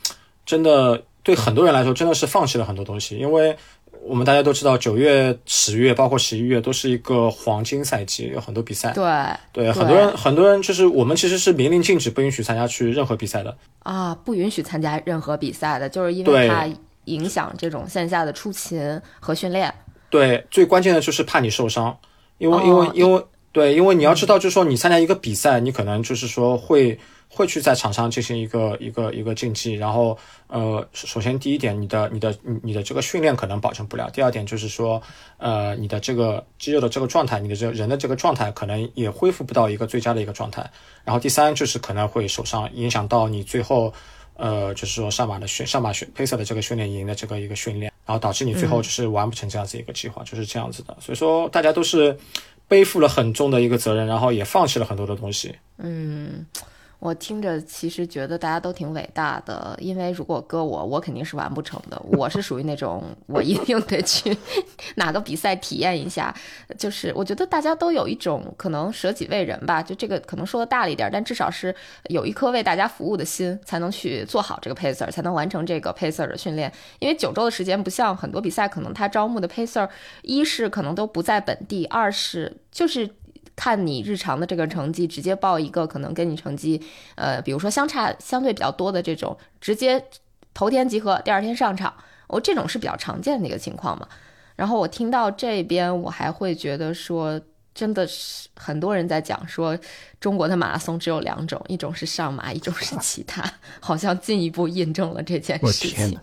[0.44, 3.16] 真的对很多人来说，真的是放弃了很多东西。
[3.16, 3.56] 因为
[4.02, 8.92] 我们大家都知道，九月、十月，包括十一月，都是一个黄金赛季，有很多比赛。
[8.92, 9.04] 对
[9.52, 16.66] 对，很多人很多人就是我们其实是明令禁止，不允许参加去任何比赛的啊，不允许参加任何比赛的，就是因为怕
[17.04, 19.72] 影响这种线下的出勤和训练。
[20.10, 21.96] 对，最关键的就是怕你受伤，
[22.38, 23.24] 因为因为因为。
[23.52, 26.96] 对，因为你要知道，就是说你参加一个比赛，你可能就是说会
[27.28, 35.02] 会去在场上进行一个一个一个竞技，然后呃，首先第一点，你的你的你你的这个训练可能保证不了；第二点就是说，
[35.38, 40.70] 呃，你的这个肌肉的这个状态，你的这人的这个状态可能也恢复不到一个最佳的一个状态。
[41.02, 43.92] 然后第三就是可能会受伤，影响到你最后
[44.36, 50.96] 呃，就是说上马的训上马训配色的这个训练营的这个一个训练，然后导致你最后就是完不成这样子一个计划，就是这样子的。
[51.00, 52.16] 所以说大家都是。
[52.70, 55.56] 背负了很重的一个责任，然后也放弃了很多的东西。
[55.78, 56.46] 嗯。
[57.00, 62.00] 我听着其实觉得大家都挺伟大的，因为如果搁我，我肯定是完不成的。
[62.12, 64.36] 我是属于那种我一定得去
[64.96, 66.34] 哪个比赛体验一下。
[66.78, 71.74] 就是我觉得大家都有一种可能舍己为人吧，就这个可能说的大了一点，但至少是
[72.10, 76.70] 有一颗为大家服务的心，才能去做好这个 pacer，才能完成这个 pacer 的训练。
[76.98, 79.88] 因为九周的时间不像很多比赛，可能他招募的 pacer，
[80.20, 83.08] 一是可能都不在本地，二是就是。
[83.60, 86.82] 看你日常的这个成绩，直接报一个可能跟你成绩，
[87.14, 90.02] 呃，比如说相差相对比较多的这种，直接
[90.54, 91.92] 头天集合，第二天上场，
[92.26, 94.08] 我这种是比较常见的一个情况嘛。
[94.56, 97.38] 然后我听到这边，我还会觉得说，
[97.74, 99.76] 真的是很多人在讲说，
[100.18, 103.44] 中国的马拉松只有两种，一种是上马，一种是其他，
[103.78, 106.18] 好像进一步印证了这件事情。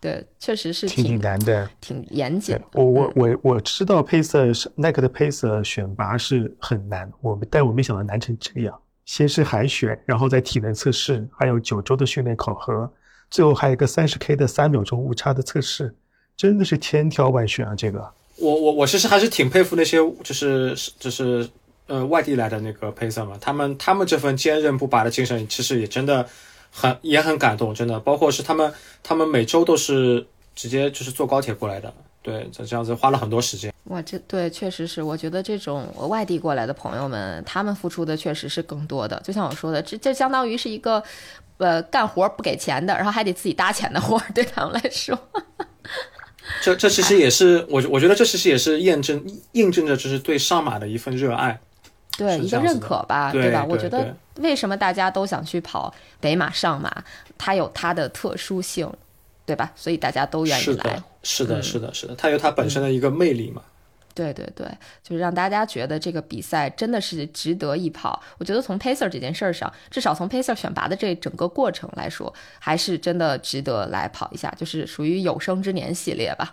[0.00, 2.58] 对，确实是挺难的，挺严谨。
[2.72, 8.74] 我我我我知道配色是耐克的配色选拔是很难，我们但我没想到难成这样。
[9.04, 12.90] 先是海选，然后在体能测试，还有九周的训练考核，
[13.30, 15.94] 最后还有一个三十 K 的三秒钟误差的测试，
[16.34, 17.74] 真的是千挑万选啊！
[17.76, 21.46] 这个，我我我其实还是挺佩服那些就是就是
[21.88, 26.26] 呃外地来的那个配色嘛，他们他们这份坚韧不拔的精神，其实也真的。
[26.70, 33.72] 很也很感动，真的，包括是他们，他们每周都是直接就是坐高铁过来的，对，这这样子花了很多时间。
[33.84, 39.20] 哇，这对确实是，我觉得这种外地过来的朋友们，他们付出的确实是更多的。
[39.24, 41.02] 就像我说的，这这相当于是一个，
[41.58, 45.18] 呃，干活不给钱的，然后还得自己搭钱的活， 对他们来说。
[46.62, 51.60] 这这其实也是我我觉得这其实也是验证印证着就是对上马的一份热爱。
[52.20, 53.64] 对一个认可吧，对吧？
[53.66, 57.02] 我觉得为什么大家都想去跑北马、上马，
[57.38, 58.92] 它有它的特殊性，
[59.46, 59.72] 对吧？
[59.74, 61.02] 所以大家都愿意来。
[61.22, 63.62] 是的，是的，是的，它有它本身的一个魅力嘛。
[64.12, 64.66] 对对对，
[65.02, 68.22] 就是让大家觉得这个比赛真的是值得一跑。
[68.36, 76.52] 我觉得从 pacer 这件事儿上，至少从 pacer 选拔的这整个过程来说，还是真的值得来跑一下，就是属于有生之年系列吧。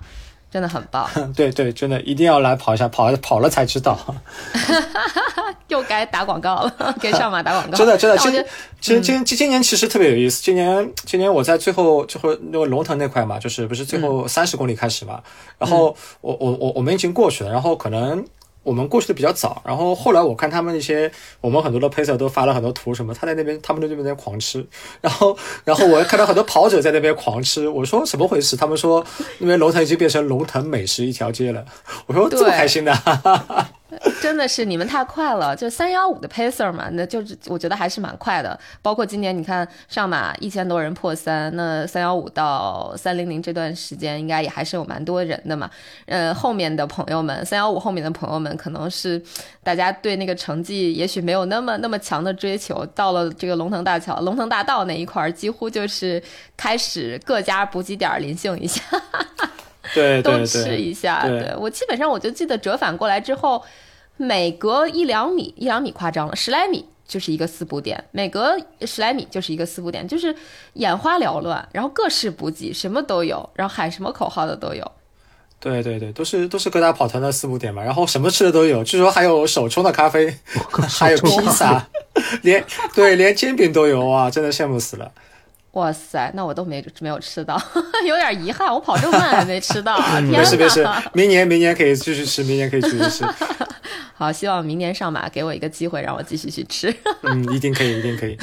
[0.50, 3.98] 真的很棒， 对对，真的一定要来跑一下，跑跑了才知道。
[5.68, 7.78] 又该打广告了， 给上马打广告。
[7.78, 8.32] 真的真的，今
[8.80, 10.42] 今今今今年其实特别有意思。
[10.42, 15.22] 今年今年我在最后最后那个龙腾那块嘛，就是不是最后三十公里开始嘛，
[15.60, 18.26] 然后我我我我们已经过去了，然后可能。
[18.68, 24.68] 我们过去的比较早，然后后来我看他们那些，我们很多的配色都发了很多图什么，他在那边，他们在那边在狂吃，
[25.00, 28.58] 然后，然后我看到很多跑者在那边狂吃，我说怎么回事？
[28.58, 29.06] 他们说
[29.38, 31.64] 那边龙腾已经变成龙腾美食一条街了，
[32.08, 32.94] 我说这么开心的。
[34.22, 38.60] 真的是你们太快了，就三幺五的 pacer 嘛，那就是我觉得还是蛮快的。
[38.82, 45.70] 包括今年你看上马一千多人破三，那三幺五到三零零这段时间应该也还是有蛮多人的嘛。
[46.06, 49.22] 呃，后面的朋友们，三幺五后面的朋友们，可能是
[49.64, 56.22] 大家对那个成绩也许没有那么那么强的追求，到了这个龙腾大桥、龙腾大道那一块儿，几乎就是
[56.58, 58.82] 开始各家补给点临幸一下。
[59.94, 61.28] 对，都吃一下。
[61.28, 63.64] 对我基本上我就记得折返过来之后，
[64.18, 70.36] 每隔一两米，一两米夸张了，十来米就是一个四补点，每隔十来米就是一个四补点，就是
[70.74, 74.92] 眼花缭乱，然后各式补给什么都有，然后喊什么口号的都有。
[75.60, 80.32] 对对对，都是都是各大跑团的四补点嘛，然后什么吃的都有，据说还有手冲的咖啡，
[80.88, 81.88] 还有披萨，
[82.44, 85.12] 连对连煎饼都有啊，真的羡慕死了。
[85.72, 87.62] 哇塞，那我都没没有吃到，
[88.08, 88.74] 有点遗憾。
[88.74, 93.26] 我跑这么慢还没吃到， 啊没事没事，明年明年可以继续吃，明年可以继续吃。
[94.16, 96.92] 好，希望明年上马给我一个机会，让我继续去吃。
[97.22, 98.36] 嗯，一定可以，一定可以。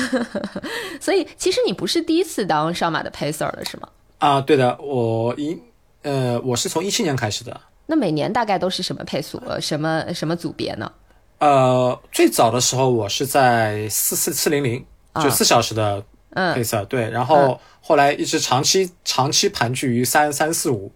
[1.01, 3.89] 所以其实你不是第一次当上马的 pacer 了，是吗？
[4.19, 5.59] 啊，对的，我一
[6.03, 7.61] 呃，我是从一七年开始的。
[7.87, 9.43] 那每年大概都是什么配速？
[9.45, 10.91] 呃，什么什么组别呢？
[11.39, 14.85] 呃，最早的时候我是在四四四零零，
[15.21, 16.01] 就四小时的
[16.35, 16.55] 嗯。
[16.55, 20.93] 配色，对，然后后来一直长期长期盘踞于三三四五，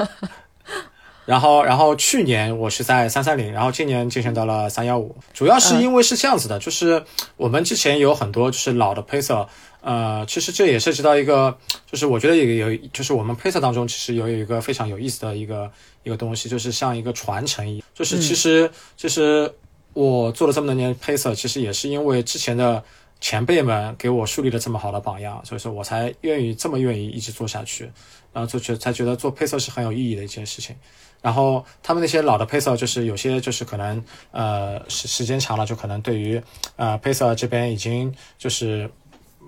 [1.26, 7.02] 然后然后去年我是在三三零，然后今年晋升到了三幺五，主要是因为是这样子的，就是
[7.36, 9.48] 我们之前有很多就是老的配色。
[9.82, 11.56] 呃，其实这也涉及到一个，
[11.88, 15.70] 就是我觉得也有，就是我们配色当中其实有有一个非常有意思的一个
[16.02, 19.48] 一个东西，就是像一个传承一样，就是其实其实
[19.92, 22.82] 我做了这么多年配色，其实也是因为之前的
[23.20, 27.90] 前辈们给我树立了这么好的榜样，所以说我才愿意这么愿意一直做下去，
[28.32, 30.76] 然后就觉才觉得做配色是很有意义的一件事情。
[31.22, 36.40] 然后他们那些老的配色，就是有些就是可能呃时时间长了，就可能对于
[36.76, 38.90] 呃配色这边已经就是。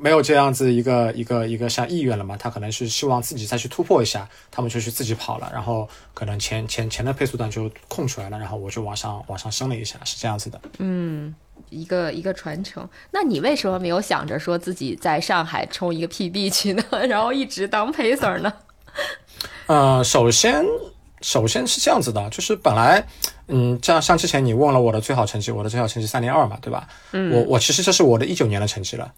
[0.01, 2.37] 没有这样子一个一个一个像意愿了嘛？
[2.37, 10.61] 他可能是希望自己再去突破一下，他们就去自己跑了，然后可能前前前的配速段就空出来了，然后我就往上往上升了一下，是这样子的。
[10.79, 11.35] 嗯，
[11.71, 12.89] 一个一个传承。
[13.11, 16.83] 那你为什么没有想着说自己在上海冲一个 PB 去呢？
[17.09, 18.53] 然后一直当 pacer 呢？
[19.67, 20.65] 呃，首先
[21.23, 23.05] 首先是这样子的，就是本来
[23.49, 26.87] 嗯，像像之前你问了我的最好成绩，我的最好成绩三零二嘛，对吧？
[27.13, 29.13] 嗯，我我其实这是我的一九年的成绩了。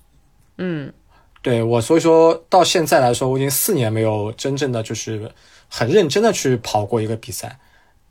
[0.63, 0.93] 嗯，
[1.41, 5.33] 对我，所以说到现在来说，我已经四年没有真正的就是
[5.71, 7.59] 很认真的去跑过一个比赛。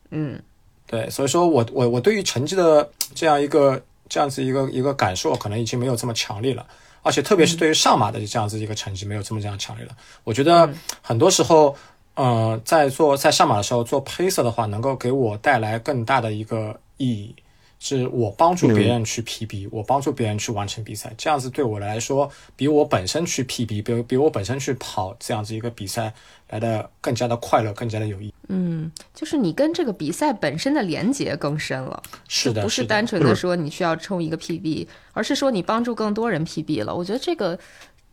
[0.10, 0.42] 嗯，
[0.88, 6.66] 对，所以说我我我对于成绩的这样一个这样子一个一个感受，可能已经没有这么强烈了。
[7.04, 9.96] 而且特别是对于上马的这样子一个成绩，没有这么这样强烈了。
[10.24, 10.68] 我觉得
[11.04, 11.76] 很多时候，
[12.16, 17.36] 呃，在做在上马的时候做配色的话，能够给我带来更大的一个意义。
[17.80, 26.14] 是我帮助别人去 PB，、我帮助别人去完成比赛，这样子对我来说，比我本身去 PB，比比我本身去跑这样子一个比赛
[26.50, 28.34] 来的更加的快乐，更加的有意义。
[28.50, 36.94] 嗯，就是你跟这个比赛本身的连接更深了，是的，不是单纯的说你需要冲一个 PB，而是说你帮助更多人 PB 了。
[36.94, 37.58] 我觉得这个。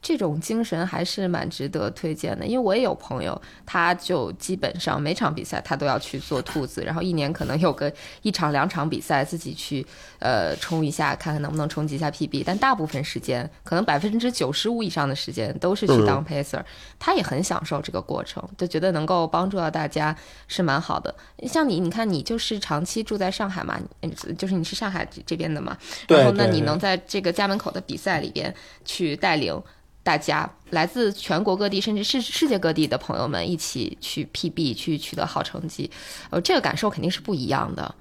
[0.02, 9.84] 这种精神还是蛮值得推荐的，因为我也有朋友，他就基本上每场比赛他都要去做兔子，然后一年可能有个一场两场比赛自己去
[10.20, 16.62] 呃冲一下，看看能不能冲击一下 PB，但大部分时间可能百分之九十五以上的时间都是去当 pacer，、
[17.00, 21.12] 他也很享受这个过程，就觉得能够帮助到大家是蛮好的。
[21.48, 28.54] 像你，你看你就是长期住在上海嘛，嗯就是你是上海这这边的嘛，然后呢，对对你能在这个家门口的比赛里边
[28.84, 29.60] 去带领。
[30.06, 35.90] 大家来自全国各地，甚至世世界各地的朋友们一起去 PB，去取得好成绩，
[36.30, 37.92] 呃，这个感受肯定是不一样的。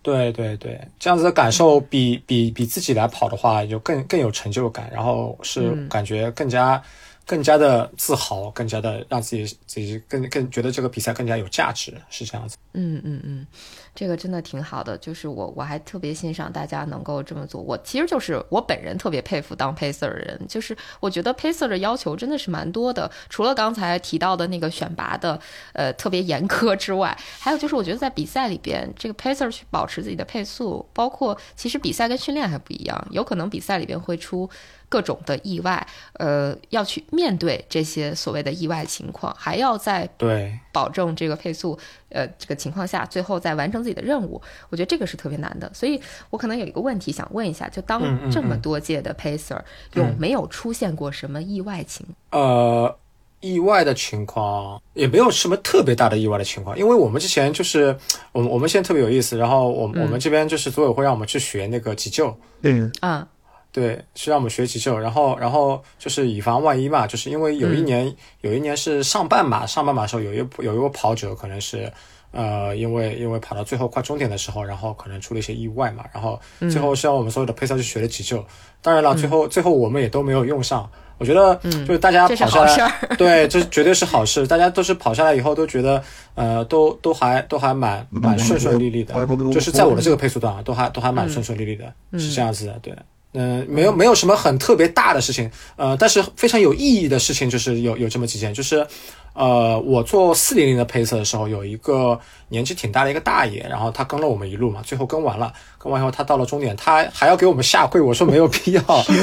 [0.00, 6.82] 对对对，这样子的感受比比比自己来跑的话，就更更有成就感，然后是感觉更加、
[7.26, 12.56] 更加的自豪，更加的让自己自己更更觉得这个比赛更加有价值，是这样子。
[12.72, 13.46] 嗯嗯嗯，
[13.94, 17.60] 这个真的挺好的，就是我我还特别欣赏大家能够这么做。
[17.60, 25.38] 我其实就是我本人特别佩服当 pacer 的人，就是我觉得 pacer 的要求真的是蛮多的，除了刚才提到的那个选拔的
[25.72, 34.50] 呃特别严苛之外，还有就是我觉得在比赛里边，这个 pacer 去保持自己的配速，包括其实比赛跟训练还不一样，有可能比赛里边会出。
[34.86, 41.76] 各种的意外，呃，要去面对这些所谓的意外情况，还要在对保证这个配速，
[42.10, 45.70] 呃，这个情况下，最后再完成自己的任务，我觉得这个是特别难的。
[45.74, 48.00] 所以我可能有一个问题想问一下，就当
[48.32, 49.60] 这么多届的 pacer，、
[49.92, 52.06] 有没有出现过什么意外情？
[52.30, 52.96] 呃，
[53.40, 57.94] 意外的情况也没有什么特别大的意外的情况，因为我们之前就是
[58.32, 63.28] 我们我们现在特别有意思，然后我们、我们这边就是组委会让我们去学那个急救，嗯，啊，
[63.70, 71.92] 对，是让我们学急救，然后然后就是以防万一嘛，就是因为有一年、有一年是上半马上半马的时候，有一有一位跑者可能是。
[72.34, 76.38] 呃，因为因为跑到最后快终点的时候，然后可能出了一些意外嘛，然后
[76.70, 78.44] 最后是让我们所有的配赛去学了急救。
[78.82, 80.90] 当然了，最后最后我们也都没有用上。
[81.16, 81.54] 我觉得
[81.86, 83.16] 就是大家跑下来，儿。
[83.16, 84.44] 对，这绝对是好事。
[84.48, 86.02] 大家都是跑下来以后都觉得，
[86.34, 89.14] 呃，都都还都还蛮蛮顺顺利利的，
[89.52, 91.84] 就是在我的这个配速段啊，都还都还蛮顺顺利利的，
[92.18, 92.92] 是这样子的，对。
[93.34, 98.86] 嗯、没有没有什么很特别大的事情，呃，但是非常有意义的事情就是有有这么几件，就是，
[99.34, 102.18] 呃，我做四零零的配色的时候，有一个
[102.48, 108.80] 年纪挺大的一个大爷，然后他跟了我们一路嘛，最后跟完了，跟完以后他到了终点，他还要给我们下跪，我说没有必要，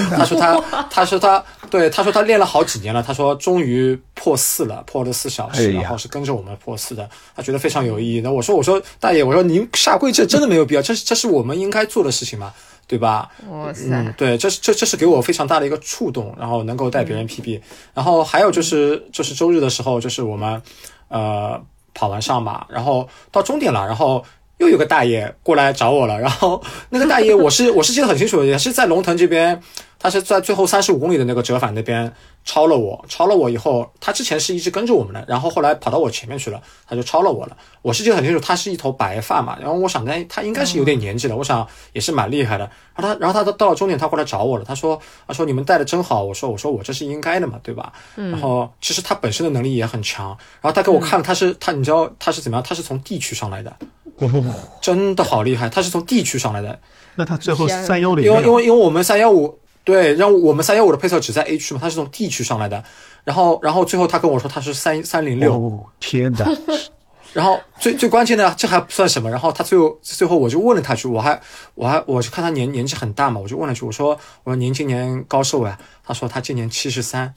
[0.09, 0.59] 他说他
[0.89, 8.20] 他说他对他说他练了好几年了，他说终于破四了，破了四小时，然后是跟着我们破四的，他觉得非常有意义。
[8.20, 12.51] 那我说我说大爷，我说您下跪这真的没有必要，这是这是我们应该做的事情嘛，
[12.88, 13.30] 对吧？
[13.50, 17.62] 哇塞，嗯，对，这是这这是给我非常大的一个触动，然后能够带别人 PB，、
[17.94, 20.62] 然后还有就是就是周日的时候，就是我们
[21.08, 21.62] 呃
[21.94, 24.24] 跑完上马，然后到终点了，然后
[24.58, 29.62] 又有个大爷过来找我了，然后那个大爷我是我是记得很清楚，也是在龙腾这边，
[29.98, 32.12] 他是在最后三十五公里的那个折返那边
[32.44, 37.56] 超了我，超了我以后，他之前是一直跟着我们的，然后后来跑到我前面去了，他就超了我了。
[37.82, 42.70] 我是记得很清楚，他是一头白发嘛，然后我想他他应该是有点年纪了，我想也是蛮厉害的。
[42.96, 47.94] 然后他然后他到到了终点，他过来找我了，他说他说你们带的真好，我说我说我这是应该的嘛，对吧？
[48.16, 50.30] 然后其实他本身的能力也很强，
[50.62, 52.64] 然后他给我看了，他是他你知道他是怎么样？
[52.68, 53.76] 他是从地区上来的，
[54.18, 56.80] 不不不，真的好厉害，他是从地区上来的。
[57.16, 62.84] 那他最后三幺零，因为因为因为我们三幺五对，让我们三幺五的配色只在 A 区嘛，他是从 D 区上来的，
[63.24, 66.46] 然后然后最后他跟我说他是三三零六，哦天哪，
[67.34, 71.40] 然后最最关键的这还不算什么，然后他最后最后我就问了他一句，我还
[71.76, 74.10] 我还我就看他年年纪很大嘛，我就问了一句，我说
[74.44, 75.78] 我说您今年高寿呀？
[76.06, 77.34] 他说他今年七十三，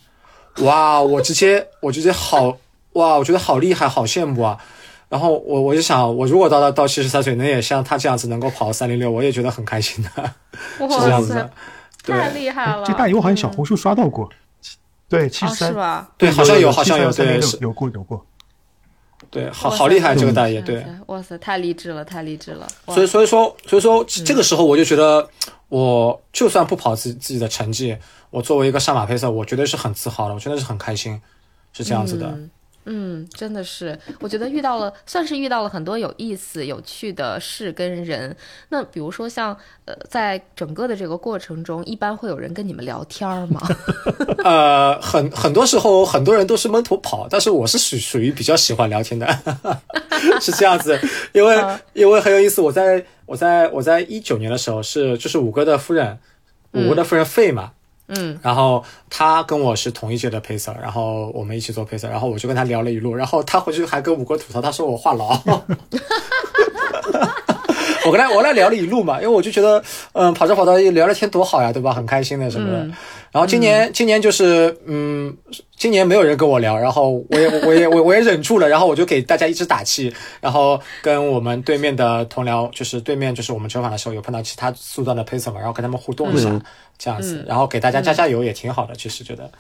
[0.59, 2.59] 哇，我直接我直接好
[2.93, 4.59] 哇，我觉得好厉害，好羡慕啊。
[5.09, 10.11] 然后我我就想，我如果到到到七十三岁，能也像他这样子能够跑三零六，我也觉得很开心的，
[10.91, 11.51] 是这样子的。，对
[12.13, 12.85] 太厉害了！
[12.85, 14.29] 这大爷我好像小红书刷到过，
[15.09, 16.11] 对，七哦十三，是吧？
[16.19, 18.25] 对，好像有，好像有，对，有过有过，
[19.31, 20.85] 对，好好厉害这个大爷，对。
[21.07, 22.67] 哇塞，太励志了，太励志了！
[22.89, 25.29] 所以所以说所以说这个时候我就觉得，
[25.69, 27.97] 我就算不跑自自己的成绩，
[28.31, 31.21] 我作为一个上马配色，我绝对是很自豪的，我真的是很开心，
[31.73, 32.37] 是这样子的。
[32.87, 38.37] 嗯嗯，真的是，我觉得遇到了，算是遇到了很多有意思、有趣的事跟人。
[38.69, 43.61] 那比如说像呃，在整个的这个过程中，一般会有人跟你们聊天儿吗？
[44.45, 49.27] 呃，很很多时候很多人都是闷头跑，但是我是属属于比较喜欢聊天的，
[50.41, 50.99] 是这样子，
[51.33, 56.19] 因为嗯因为很有意思，我在我在我在一九年的时候是就是五哥的夫人，
[56.73, 57.73] 五哥的夫人费嘛。
[57.75, 57.84] 嗯，
[58.43, 65.41] 然后他跟我是同一届的配色，然后我们一起做配色，然后我就跟他聊了一路，然后他回去还跟五哥吐槽，他说我话痨。
[68.07, 69.83] 我跟他我跟他聊了一路嘛，因为我就觉得，
[70.13, 71.91] 嗯，跑着跑着聊聊天多好呀，对吧？
[71.91, 72.87] 很开心的什么的。
[73.33, 75.35] 然后今年、今年就是，嗯，
[75.75, 86.51] 今年没有人跟我聊，然后我也我也我我也忍住了，然后我就给大家一直打气，然后跟我们对面的同僚，就是对面就是我们折返的时候有碰到其他速段的配色嘛，然后跟他们互动一下，
[86.99, 89.51] 这样子，然后给大家加加油也挺好的，其实觉得。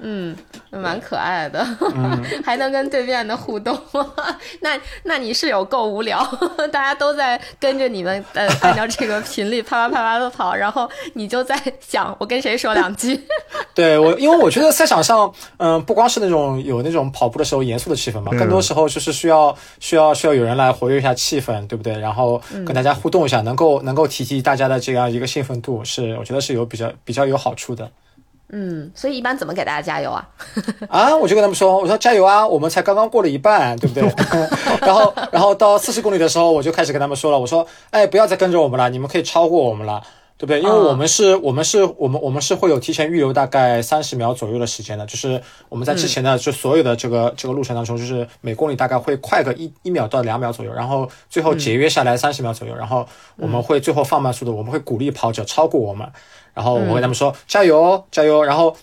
[0.00, 0.36] 嗯，
[0.70, 1.64] 蛮可爱的，
[1.94, 3.78] 嗯 还能跟对面的互动，
[4.60, 6.22] 那那你室友够无聊，
[6.72, 13.20] 大家都在跟着你们呃按照这个频率啪啪啪啪的跑，然后你就在想我跟谁说两句，
[13.74, 21.96] 对我，因为我觉得赛场上，嗯、不光是那种有那种跑步的时候严肃的气氛嘛，嗯更多时候就是需要需要需要有人来活跃一下气氛，对不对？
[21.98, 27.88] 然后跟大家互动一下，能够能够提提大家的这样一个兴奋度，是我觉得是有比较比较有好处的。
[28.54, 30.28] 嗯，所以一般怎么给大家加油啊？
[30.88, 34.02] 啊，我就跟他们说，我说加油啊，我们才刚刚过了一半，对不对？
[34.82, 40.02] 然后，然后到四十公里的时候，我就开始跟他们说了，我说，哎，不要再跟着我们了，你们可以超过我们了，
[40.42, 40.60] 对不对？
[40.60, 56.10] 因为嗯我们是，我们是，我们我们是会有提前预留大概三十秒左右的时间的，就是我们在之前的就所有的这个这个路程当中，就是每公里大概会快个一一秒到两秒左右，然后最后节约下来三十秒左右，然后我们会最后放慢速度，我们会鼓励跑者超过我们，
[56.52, 58.76] 然后我会跟他们说、加油加油，然后。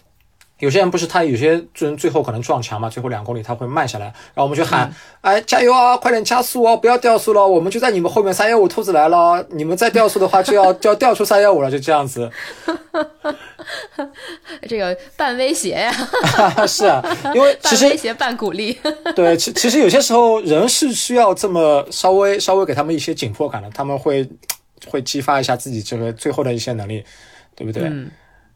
[0.59, 12.29] 有些人不是他有些人最后可能撞墙嘛，最后两公里他会慢下来，然后我们就喊，哎加油啊，快点加速哦，不要掉速了，我们就在你们后面三幺五兔子来了，你们再掉速的话就要 就要掉出三幺五了，就这样子。
[14.67, 15.91] 这个半威胁呀，
[16.67, 17.01] 是啊，
[17.33, 18.77] 因为其实半威胁半鼓励。
[19.15, 24.27] 对，其其实有些时候人是需要这么稍微稍微给他们一些紧迫感的，他们会
[24.87, 27.03] 会激发一下自己这个最后的一些能力，
[27.55, 27.83] 对不对？
[27.83, 28.09] 嗯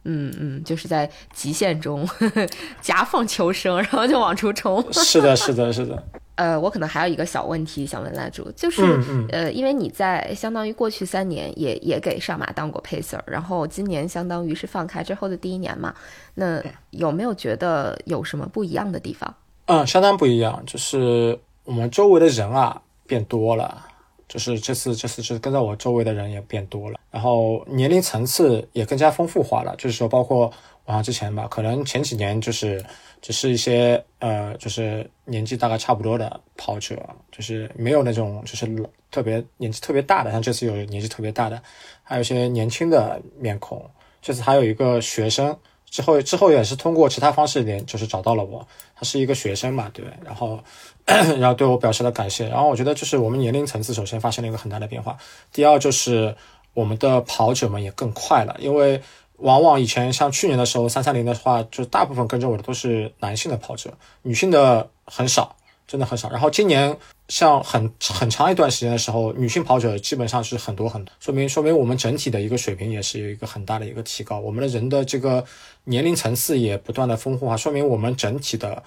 [0.04, 2.08] 嗯嗯，就是在极限中
[2.80, 4.84] 夹缝求生， 然后就往出冲。
[4.92, 6.02] 是的，是的，是的。
[6.36, 15.94] 呃，我可能还有一个小问题想问蜡烛，就是、嗯嗯呃，因为你在相当于过去三年也也给上马当过 pacer，然后今年相当于是放开之后的第一年嘛，
[16.34, 19.32] 那有没有觉得有什么不一样的地方？
[19.66, 23.86] 嗯，相当不一样，就是我们周围的人啊变多了，
[24.34, 30.52] 就是这次这次是跟在我周围的人也变多了，然后年龄层次也更加丰富化了，就是说包括
[30.84, 32.84] 我像之前吧，可能前几年就是
[33.22, 38.66] 只是一些呃，就是年纪大概差不多的跑者，就是没有那种就是
[39.08, 41.62] 特别年纪特别大的，像这次有年纪特别大的，
[42.02, 43.88] 还有一些年轻的面孔，
[44.20, 45.56] 这次还有一个学生。
[45.88, 48.66] 之后之后也是通过其他方式联，就是找到了我，
[48.96, 50.58] 他是一个学生嘛，对，然后
[51.06, 55.16] 然后对我表示了感谢，然后我觉得就是我们年龄层次首先发生了一个很大的变化，
[55.52, 56.34] 第二就是
[56.72, 59.02] 我们的跑者们也更快了，因为
[59.36, 63.92] 往往以前像去年的时候三三零的话，就大部分跟着我的都是男性的跑者，
[64.22, 66.30] 女性的很少，真的很少。
[66.30, 66.96] 然后今年
[67.28, 75.44] 像很很长一段时间的时候，女性跑者基本上是很多很多，说明说明我们整体的一个水平也是有一个很大的一个提高，我们的人的这个
[75.84, 78.82] 年龄层次也不断的丰富化，说明我们整体的，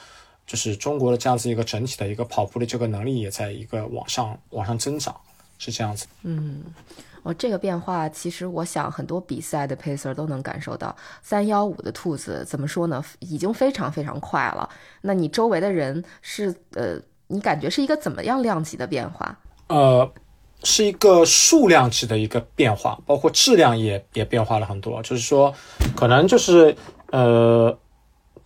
[0.48, 5.16] 就是中国的这样子一个整体的一个跑步的这个能力也在一个往上往上增长，
[5.60, 6.08] 是这样子。
[6.24, 6.64] 嗯。
[7.24, 10.96] 哦，这个变化其实我想很多比赛的 pacer 都能感受到。
[11.22, 13.04] 三幺五的兔子怎么说呢？
[13.20, 14.70] 已经非常非常快了。
[15.02, 19.38] 那你周围的人是呃，你感觉是一个怎么样量级的变化？
[19.68, 20.10] 呃，
[20.64, 25.04] 是一个数量级的一个变化，包括质量也也变化了很多。
[25.04, 25.54] 就是说，
[25.98, 26.74] 可能就是
[27.12, 27.78] 呃，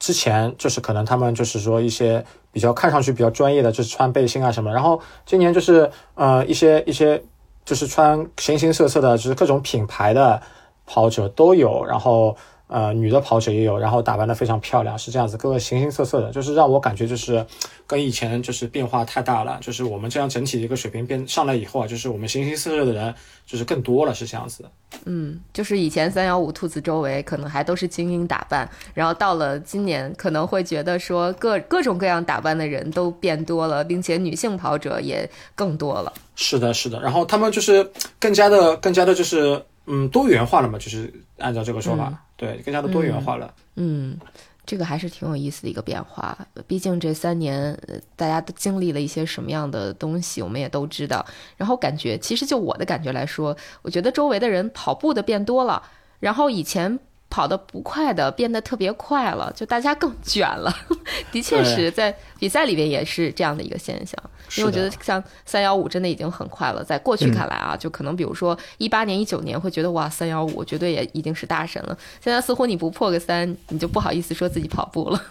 [0.01, 4.73] 之前就是可能他们就是说一些比较看上去比较专业的，就是穿背心啊什么。
[4.73, 7.23] 然后今年就是呃一些一些。
[7.63, 10.41] 就是穿形形色色的，就是各种品牌的
[10.87, 12.35] 跑者都有，然后
[12.71, 17.45] 呃女的跑者也有，然后打扮的非常漂亮，是这样子，各个形形色色的，就是让我感觉就是
[17.85, 23.13] 跟以前就是变化太大了，就是我们这样整体的一个水平变上来以后啊，就是我们形形色色的人
[23.45, 24.71] 就是更多了，是这样子的。
[25.05, 36.13] 嗯，就是以前三幺五兔子周围可能还都是精英打扮，然后到了今年可能会觉得说各各种各样打扮的人都变多了，并且女性跑者也更多了。
[36.35, 43.53] 是的，是的，然后他们就是更加的、更加的，就是嗯多元化了嘛，就是按照这个说法，对，更加的多元化了。
[43.75, 44.17] 嗯，
[44.65, 46.35] 这个还是挺有意思的一个变化。
[46.65, 47.77] 毕竟这三年
[48.15, 51.23] 大家都经历了一些什么样的东西，我们也都知道。
[51.55, 55.83] 然后感觉，其实就我的感觉来说，我觉得周围的人跑步的变多了，
[56.19, 56.99] 然后以前。
[57.31, 60.71] 跑得不快的变得特别快了，就大家更卷了。
[61.31, 64.21] 的确是在比赛里边也是这样的一个现象。
[64.57, 71.97] 因为我觉得像三幺五真的已经很快了，在过去看来啊，就可能比如说一八年、一九年会觉得哇，三幺五绝对也已经是大神了。
[72.21, 75.23] 现在似乎你不破个三，你就不好意思说自己跑步了。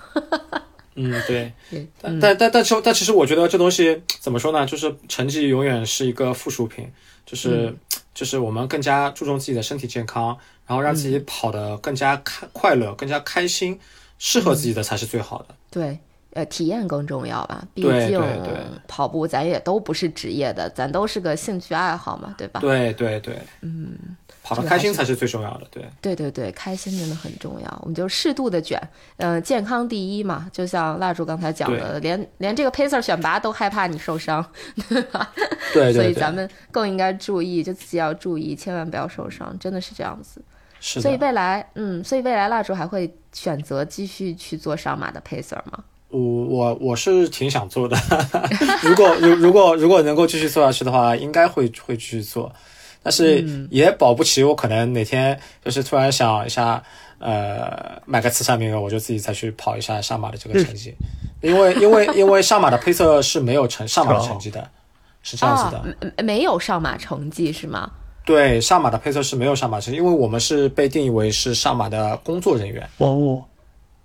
[0.97, 1.53] 嗯，对。
[2.01, 4.65] 但但但但其但其实我觉得这东西怎么说呢？
[4.65, 6.91] 就是成绩永远是一个附属品，
[7.27, 7.77] 就是
[8.15, 10.37] 就是我们更加注重自己的身体健康。
[10.71, 13.77] 然后让自己跑得更加开快乐，更加开心，
[14.21, 15.47] 适合自己的才是最好的。
[15.69, 15.99] 对，
[16.33, 17.67] 呃，体验更重要吧？
[17.75, 18.23] 毕竟
[18.87, 22.61] 跑步咱也都不是职业的，咱都是个兴趣爱好嘛，对吧？
[22.61, 23.99] 对对对，嗯，
[24.45, 25.67] 跑得开心才是最重要的。
[25.73, 27.79] 对对对对，开心真的很重要。
[27.83, 28.81] 我们就适度的卷，
[29.17, 30.49] 嗯，健康第一嘛。
[30.53, 34.47] 就像蜡烛刚才讲的，连连这个 pacer 选拔都害怕你受伤，
[34.89, 35.33] 对吧？
[35.75, 40.41] 对，所以咱们更应该注意，就自己要注意，千万不要受伤，真的是这样子。
[40.81, 45.85] 所以未来，嗯，所以未来蜡烛还会选择继续去做上马的 pacer 吗？
[46.09, 47.97] 我我我是挺想做的，
[48.83, 52.53] 如果如如果如果能够继续做下去的话，应该会会继续做，
[53.03, 56.83] 但是也保不齐我可能哪天就是突然想一下，
[57.19, 60.93] 呃，买个慈善名额，我就自己再去跑一下上马的这个成绩，
[61.43, 64.69] 因为因为因为上马的配色是没有成上马的成绩的，
[65.23, 65.77] 是这样子
[66.17, 67.89] 的，没有上马成绩是吗？
[68.31, 72.89] 对上马的配色是没有上马成绩，因为我们是被定义为是上马的工作人员。
[72.99, 73.43] 哦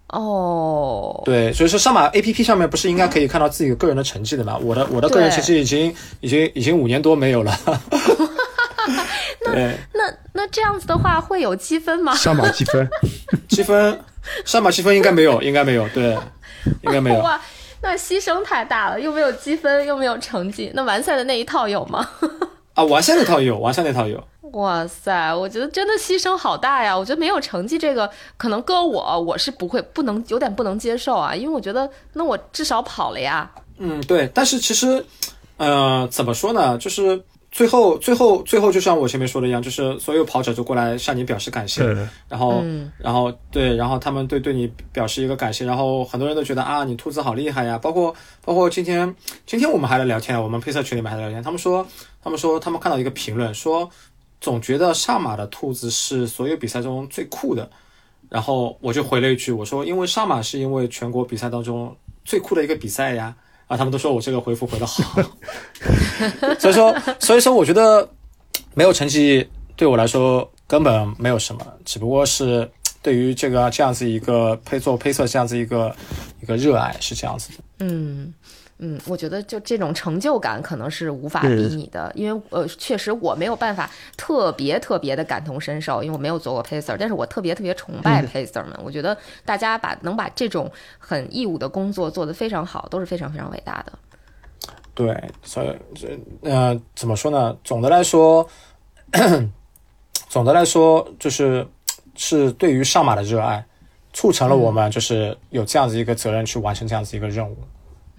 [0.07, 4.57] 哦，对，所以说上马 A P P 上面不是应该可以看到自己个人的成绩的吗？
[4.59, 7.55] 我的我的个人成绩已经已经已经五年多没有了。
[9.45, 9.53] 那
[9.93, 12.15] 那那这样子的话会有积分吗？
[12.15, 12.89] 上马积分，
[13.47, 13.99] 积分
[14.43, 16.17] 上马积分应该没有，应该没有，对，
[16.81, 17.19] 应该没有。
[17.21, 17.39] 哇，
[17.81, 22.09] 那牺牲太大了，又没有积分，又没有成绩，那完赛的那一套有吗？
[22.75, 24.23] 啊，完赛那套有，完赛那套有。
[24.51, 26.95] 哇塞，我觉得真的牺牲好大呀！
[26.95, 33.49] 我觉得没有成绩这个，可能搁我，我是不会不能有点不能接受啊，因为我觉得那我至少跑了呀。
[33.79, 35.03] 嗯，对，但是其实，
[35.57, 37.23] 呃，怎么说呢，就是。
[37.51, 41.85] 最后，最后，最后，就像我前面说的一样，就是所有跑者就过来向你表示感谢，
[42.27, 48.13] 然后，嗯然后，对，然后他们对对你表示一个感谢，然后很多人都觉得啊，你兔子好厉害呀，包括
[48.43, 49.15] 包括今天，
[49.45, 51.87] 今天我们还在聊天，我们配色群里面还在聊天，他们说，
[52.25, 53.89] 他们说他们看到一个评论，说
[54.41, 57.69] 总觉得上马的兔子是所有比赛中最酷的，
[58.27, 61.95] 然后我就回了一句，我说因为上马是因为全国比赛当中
[62.25, 63.33] 最酷的一个比赛呀。
[63.67, 65.19] 啊，他们都说我这个回复回的好，
[66.59, 68.07] 所以说，所以说，我觉得
[68.75, 69.43] 没有成绩
[69.75, 72.69] 对我来说根本没有什么，只不过是
[73.01, 75.95] 对于这个这样子一个配做配色这样子一个
[76.43, 78.31] 一个热爱是这样子的，嗯。
[78.77, 88.77] 嗯，我觉得就这种成就感可能是无法比拟的，因为呃，确实我没有办法特别特别的感同身受，因为我没有做过 pacer，但是我特别特别崇拜 pacer 们。
[88.83, 90.69] 我觉得大家把能把这种
[90.99, 93.93] 很义务的工作做得非常好，都是非常非常伟大的。
[94.93, 97.55] 对，所以这呃，怎么说呢？
[97.63, 98.45] 总的来说，
[100.27, 101.65] 总的来说就是
[102.15, 103.65] 是对于上马的热爱，
[104.11, 107.57] 促成了我们就是有这样子一个责任去完成这样子一个任务。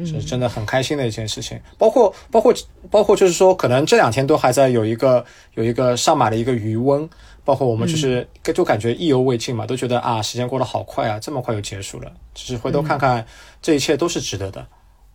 [0.04, 1.60] 是真的很开心的一件事情。
[1.78, 2.52] 包括包括
[2.90, 5.24] 包括就是说，可能这两天都还在有一个
[5.54, 7.08] 有一个上马的一个余温。
[7.44, 12.12] 包括我们就是就感觉意犹未尽嘛，都觉得啊，时间过得好快啊，这么快就结束了。
[12.34, 13.24] 只是回头看看，
[13.62, 14.66] 这一切都是值得的。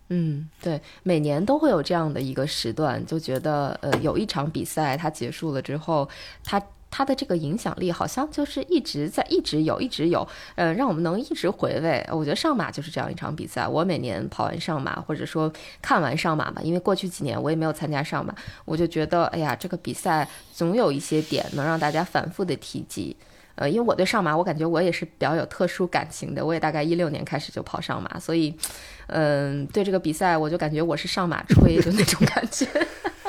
[0.08, 6.08] 嗯，对，每年都会有这样的一个时段，就觉得呃，有一场比赛它结束了之后，
[6.42, 6.62] 它。
[6.92, 12.06] 它的这个影响力好像就是一直在，一直有，一直有，呃，让我们能一直回味。
[12.12, 13.66] 我觉得上马就是这样一场比赛。
[13.66, 18.34] 我每年跑完上马，或者说看完上马吧，因为过去几年我也没有参加上马，
[18.66, 23.16] 我就觉得，哎呀，这个比赛总有一些点能让大家反复的提及。
[23.54, 26.44] 呃，因为我对上马，我感觉我也是比较有特殊感情的。
[26.44, 28.54] 我也大概一六年开始就跑上马，所以，
[29.06, 32.66] 嗯，对这个比赛，我就感觉我是上马吹，就那种感觉。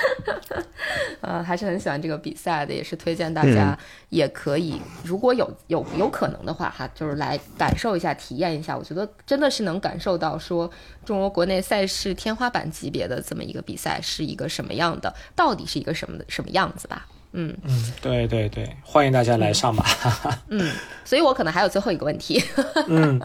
[1.20, 3.78] 呃，还是很喜欢这个比赛的，也是推荐大家
[4.08, 8.76] 也可以，如果有有有可能的话，哈，就是来感受一下、体验一下。
[8.76, 10.70] 我觉得真的是能感受到说
[11.04, 17.06] 中国国内赛事天花板级别的这么一个比赛是一个什么样的，到底是一个什么什么样子吧。
[17.32, 19.84] 嗯嗯，对对对，欢迎大家来上吧。
[20.48, 20.72] 嗯，
[21.04, 22.42] 所以我可能还有最后一个问题。
[22.88, 23.20] 嗯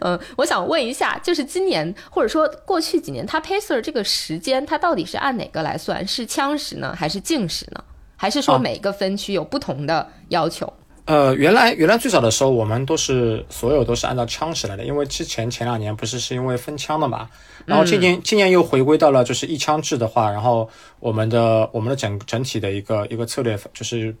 [0.00, 6.06] 嗯，我想问一下，就是今年或者说过去几年，它 pacer 这个时间，它到底是按哪个来算？
[6.06, 7.82] 是枪时呢，还是静时呢？
[8.16, 10.72] 还是说每个分区有不同的要求？
[11.04, 17.30] 呃，原来原来最早的时候，我们都是所有都是按照枪时来的，因为之前前两年不是是因为分枪的嘛，
[17.64, 20.68] 然后今年今年又回归到了就是一枪制的话，然后
[21.00, 24.14] 我们的我们的整整体的一个一个策略就是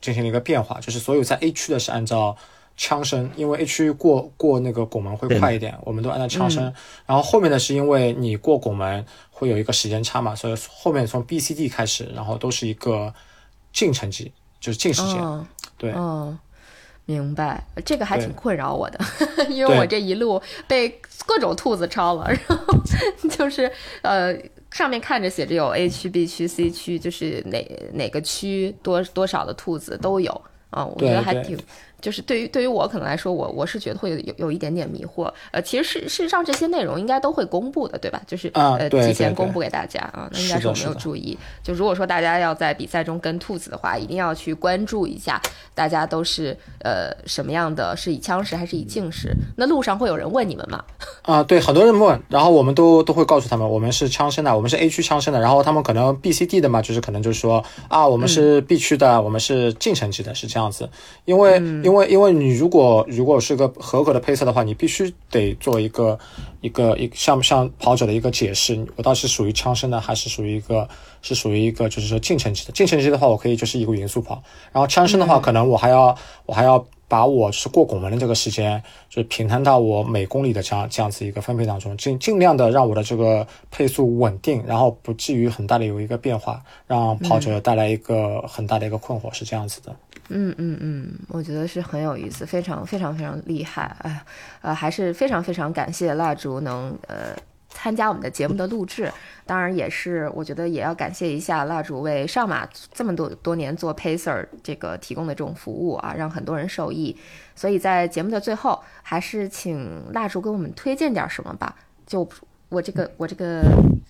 [0.00, 2.36] 进行了一个变化，就是所有在 A 区的是按照
[2.82, 6.72] 枪声，因为 A 区过过那个拱门会快一点，我们都按照枪声，
[7.04, 13.12] 然后后面呢是因为你过拱门会有一个时间差嘛，所以后面从 B、C、D 开始，然后都是一个
[13.70, 15.46] 净成绩，就是净时间。
[15.76, 16.38] 对，嗯，
[17.04, 18.98] 明白，这个还挺困扰我的，
[19.50, 20.88] 因为我这一路被
[21.26, 22.74] 各种兔子超了， 然后
[23.28, 23.70] 就是
[24.00, 24.34] 呃，
[24.70, 30.32] 上面看着写着有 A 区、B 区、C 区，就是哪哪个区多多少的兔子都有
[30.70, 31.58] 啊，我觉得还挺。
[32.00, 35.30] 就是对于对于我可能来说，我我是觉得会有有有一点点迷惑。
[35.50, 38.20] 呃，其实事事实上这些内容应该都会公布的，对吧？
[38.26, 41.36] 就是呃提前公布给大家啊，那应该是我没有注意。
[41.62, 45.40] 就如果说大家要在比赛中跟兔子的话，一定要去关注一下，
[45.74, 47.94] 大家都是呃什么样的？
[47.96, 49.34] 是以枪时还是以静时？
[49.56, 50.82] 那路上会有人问你们吗？
[51.22, 55.40] 啊，对，很多人问，然后我们都都会告诉他们，我们是枪声的，我们是 A 区枪声的。
[55.40, 60.88] 然后他们可能 B、C、D 的嘛，就是可能就是说啊，我们是 B 区的，我们是进城级的，是这样子，
[61.24, 61.60] 因为。
[61.89, 66.16] 因为因为因为你如果如果是个合格的配色的话，你必须得做一个
[66.60, 70.88] 一个一像像跑者的一个解释，我到底是属于枪声的，还是属于一个
[71.20, 72.72] 是属于一个就是说进程级的。
[72.72, 74.40] 进程级的话，我可以就是一个匀速跑，
[74.72, 76.16] 然后枪声的话，可能我还要
[76.46, 76.86] 我还要。
[77.10, 89.90] 把我是过拱门的这个时间，就是平摊到我每公里的这样这样子一个分配当中，尽尽量的让我的这个配速稳定，然后不至于很大的有一个变化，让跑者带来一个很大的一个困惑，是这样子的。
[89.90, 89.96] 嗯
[90.30, 93.94] 嗯嗯嗯，我觉得是很有意思，非常非常非常厉害。
[94.00, 94.24] 哎，
[94.62, 97.36] 呃，还是非常非常感谢蜡烛能呃。
[97.72, 99.10] 参加我们的节目的录制，
[99.46, 107.16] 当然也是，我觉得也要感谢一下蜡烛为上马这么多多年做 pacer 这个提供的这种服务啊，让很多人受益。
[107.54, 111.76] 所以在节目的最后，还是请蜡烛给我们推荐点什么吧。
[112.04, 112.28] 就
[112.70, 113.62] 我这个我这个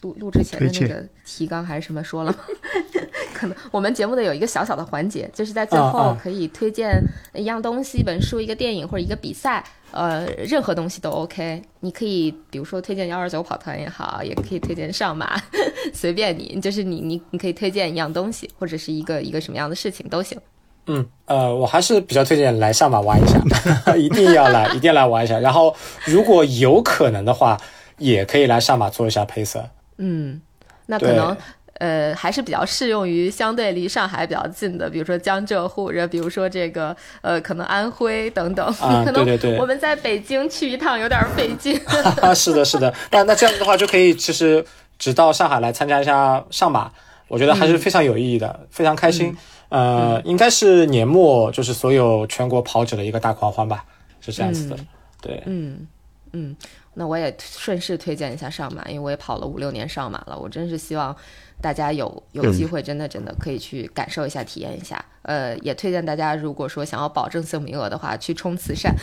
[0.02, 2.38] 录录之前的那个提纲还是什么说了吗？
[3.34, 7.02] 可能我们节目的有一个小小的环节，就是在最后可以推荐
[7.34, 9.64] 一样东西、一本书、一个电影或者一个比赛。
[9.92, 15.36] 呃，任何东西都 OK，你可以比如说推荐幺二九跑团也好，也可以推荐上马，
[15.92, 20.38] 随便你，就是你你你可以推荐一样东西，或者是一个一个什么样的事情都行。
[20.86, 23.40] 嗯，呃，我还是比较推荐来上马玩一下，
[23.98, 25.36] 一定要来，一定要来玩一下。
[25.40, 27.60] 然后如果有可能的话，
[28.00, 29.70] 也可以来上马做一下配色。
[29.98, 30.40] 嗯，
[30.86, 31.36] 那可能。
[31.74, 38.66] 呃，还是比较适用于相对离上海比较近的，比如说江浙沪，者比如说这个呃，可能安徽等等。
[38.80, 39.56] 啊，对 对对。
[39.58, 41.80] 我们在北京去一趟有点费劲。
[42.36, 42.92] 是的，是的。
[43.10, 44.62] 那那这样子的话，就可以其实
[44.98, 46.92] 只到上海来参加一下上马，
[47.28, 49.34] 我觉得还是非常有意义的，非常开心。
[49.70, 53.82] 呃，应该是年末就是所有全国跑者的一个大狂欢吧，
[54.20, 54.76] 是这样子的。
[55.22, 55.86] 对，嗯
[56.32, 56.54] 嗯。
[56.94, 61.14] 那我也顺势推荐一下上马，因为我也跑了五六年上马了，我真是希望。
[61.62, 65.04] 大家有有机会，真的真的可以去感受一下、体验一下。
[65.20, 68.94] 呃，也推荐大家，如果说想要保证性名额的话，去冲慈善。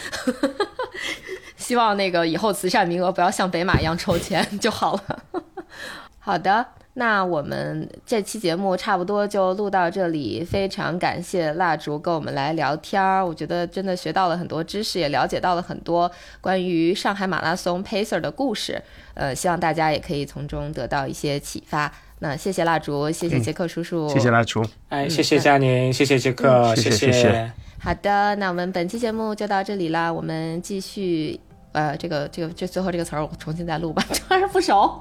[1.55, 5.23] 希望那个以后慈善名额不要像北马一样抽签 就好了。
[6.17, 6.65] 好的。
[6.99, 18.81] 那我们这期节目差不多就录到这里，非常感谢蜡烛跟我们来聊天儿，我觉得真的学到了很多知识，也了解到了很多关于上海马拉松 Pacer 的故事，
[19.13, 21.93] 呃，希望大家也可以从中得到一些启发。
[22.17, 27.21] 那谢谢蜡烛，谢谢杰克叔叔，谢谢蜡烛，哎，谢谢佳宁，谢谢杰克，谢谢谢谢。
[27.21, 31.39] 谢好的，那我们本期节目就到这里啦，我们继续。
[31.77, 34.99] 呃，这个这个这最后这个词儿我重新再录吧，这玩意儿不熟。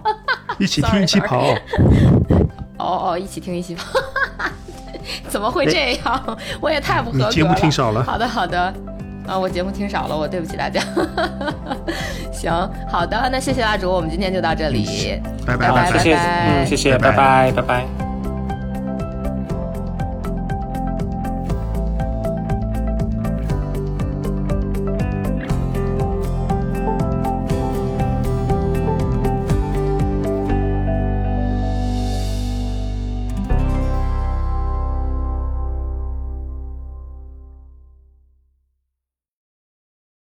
[0.58, 1.46] 一起听一起跑。
[2.78, 3.84] 哦哦，一起听一起跑，
[5.26, 6.38] 怎么会这样？
[6.60, 7.32] 我也太不合格了。
[7.32, 8.60] 节目听少了好的好的，
[9.26, 10.82] 啊，我节目听少了，我对不起大家。
[12.30, 12.52] 行，
[12.86, 18.05] 好的，那谢谢蜡烛，我们今天就到这里，拜拜拜谢谢，拜拜嗯，谢谢，拜拜拜拜，拜拜。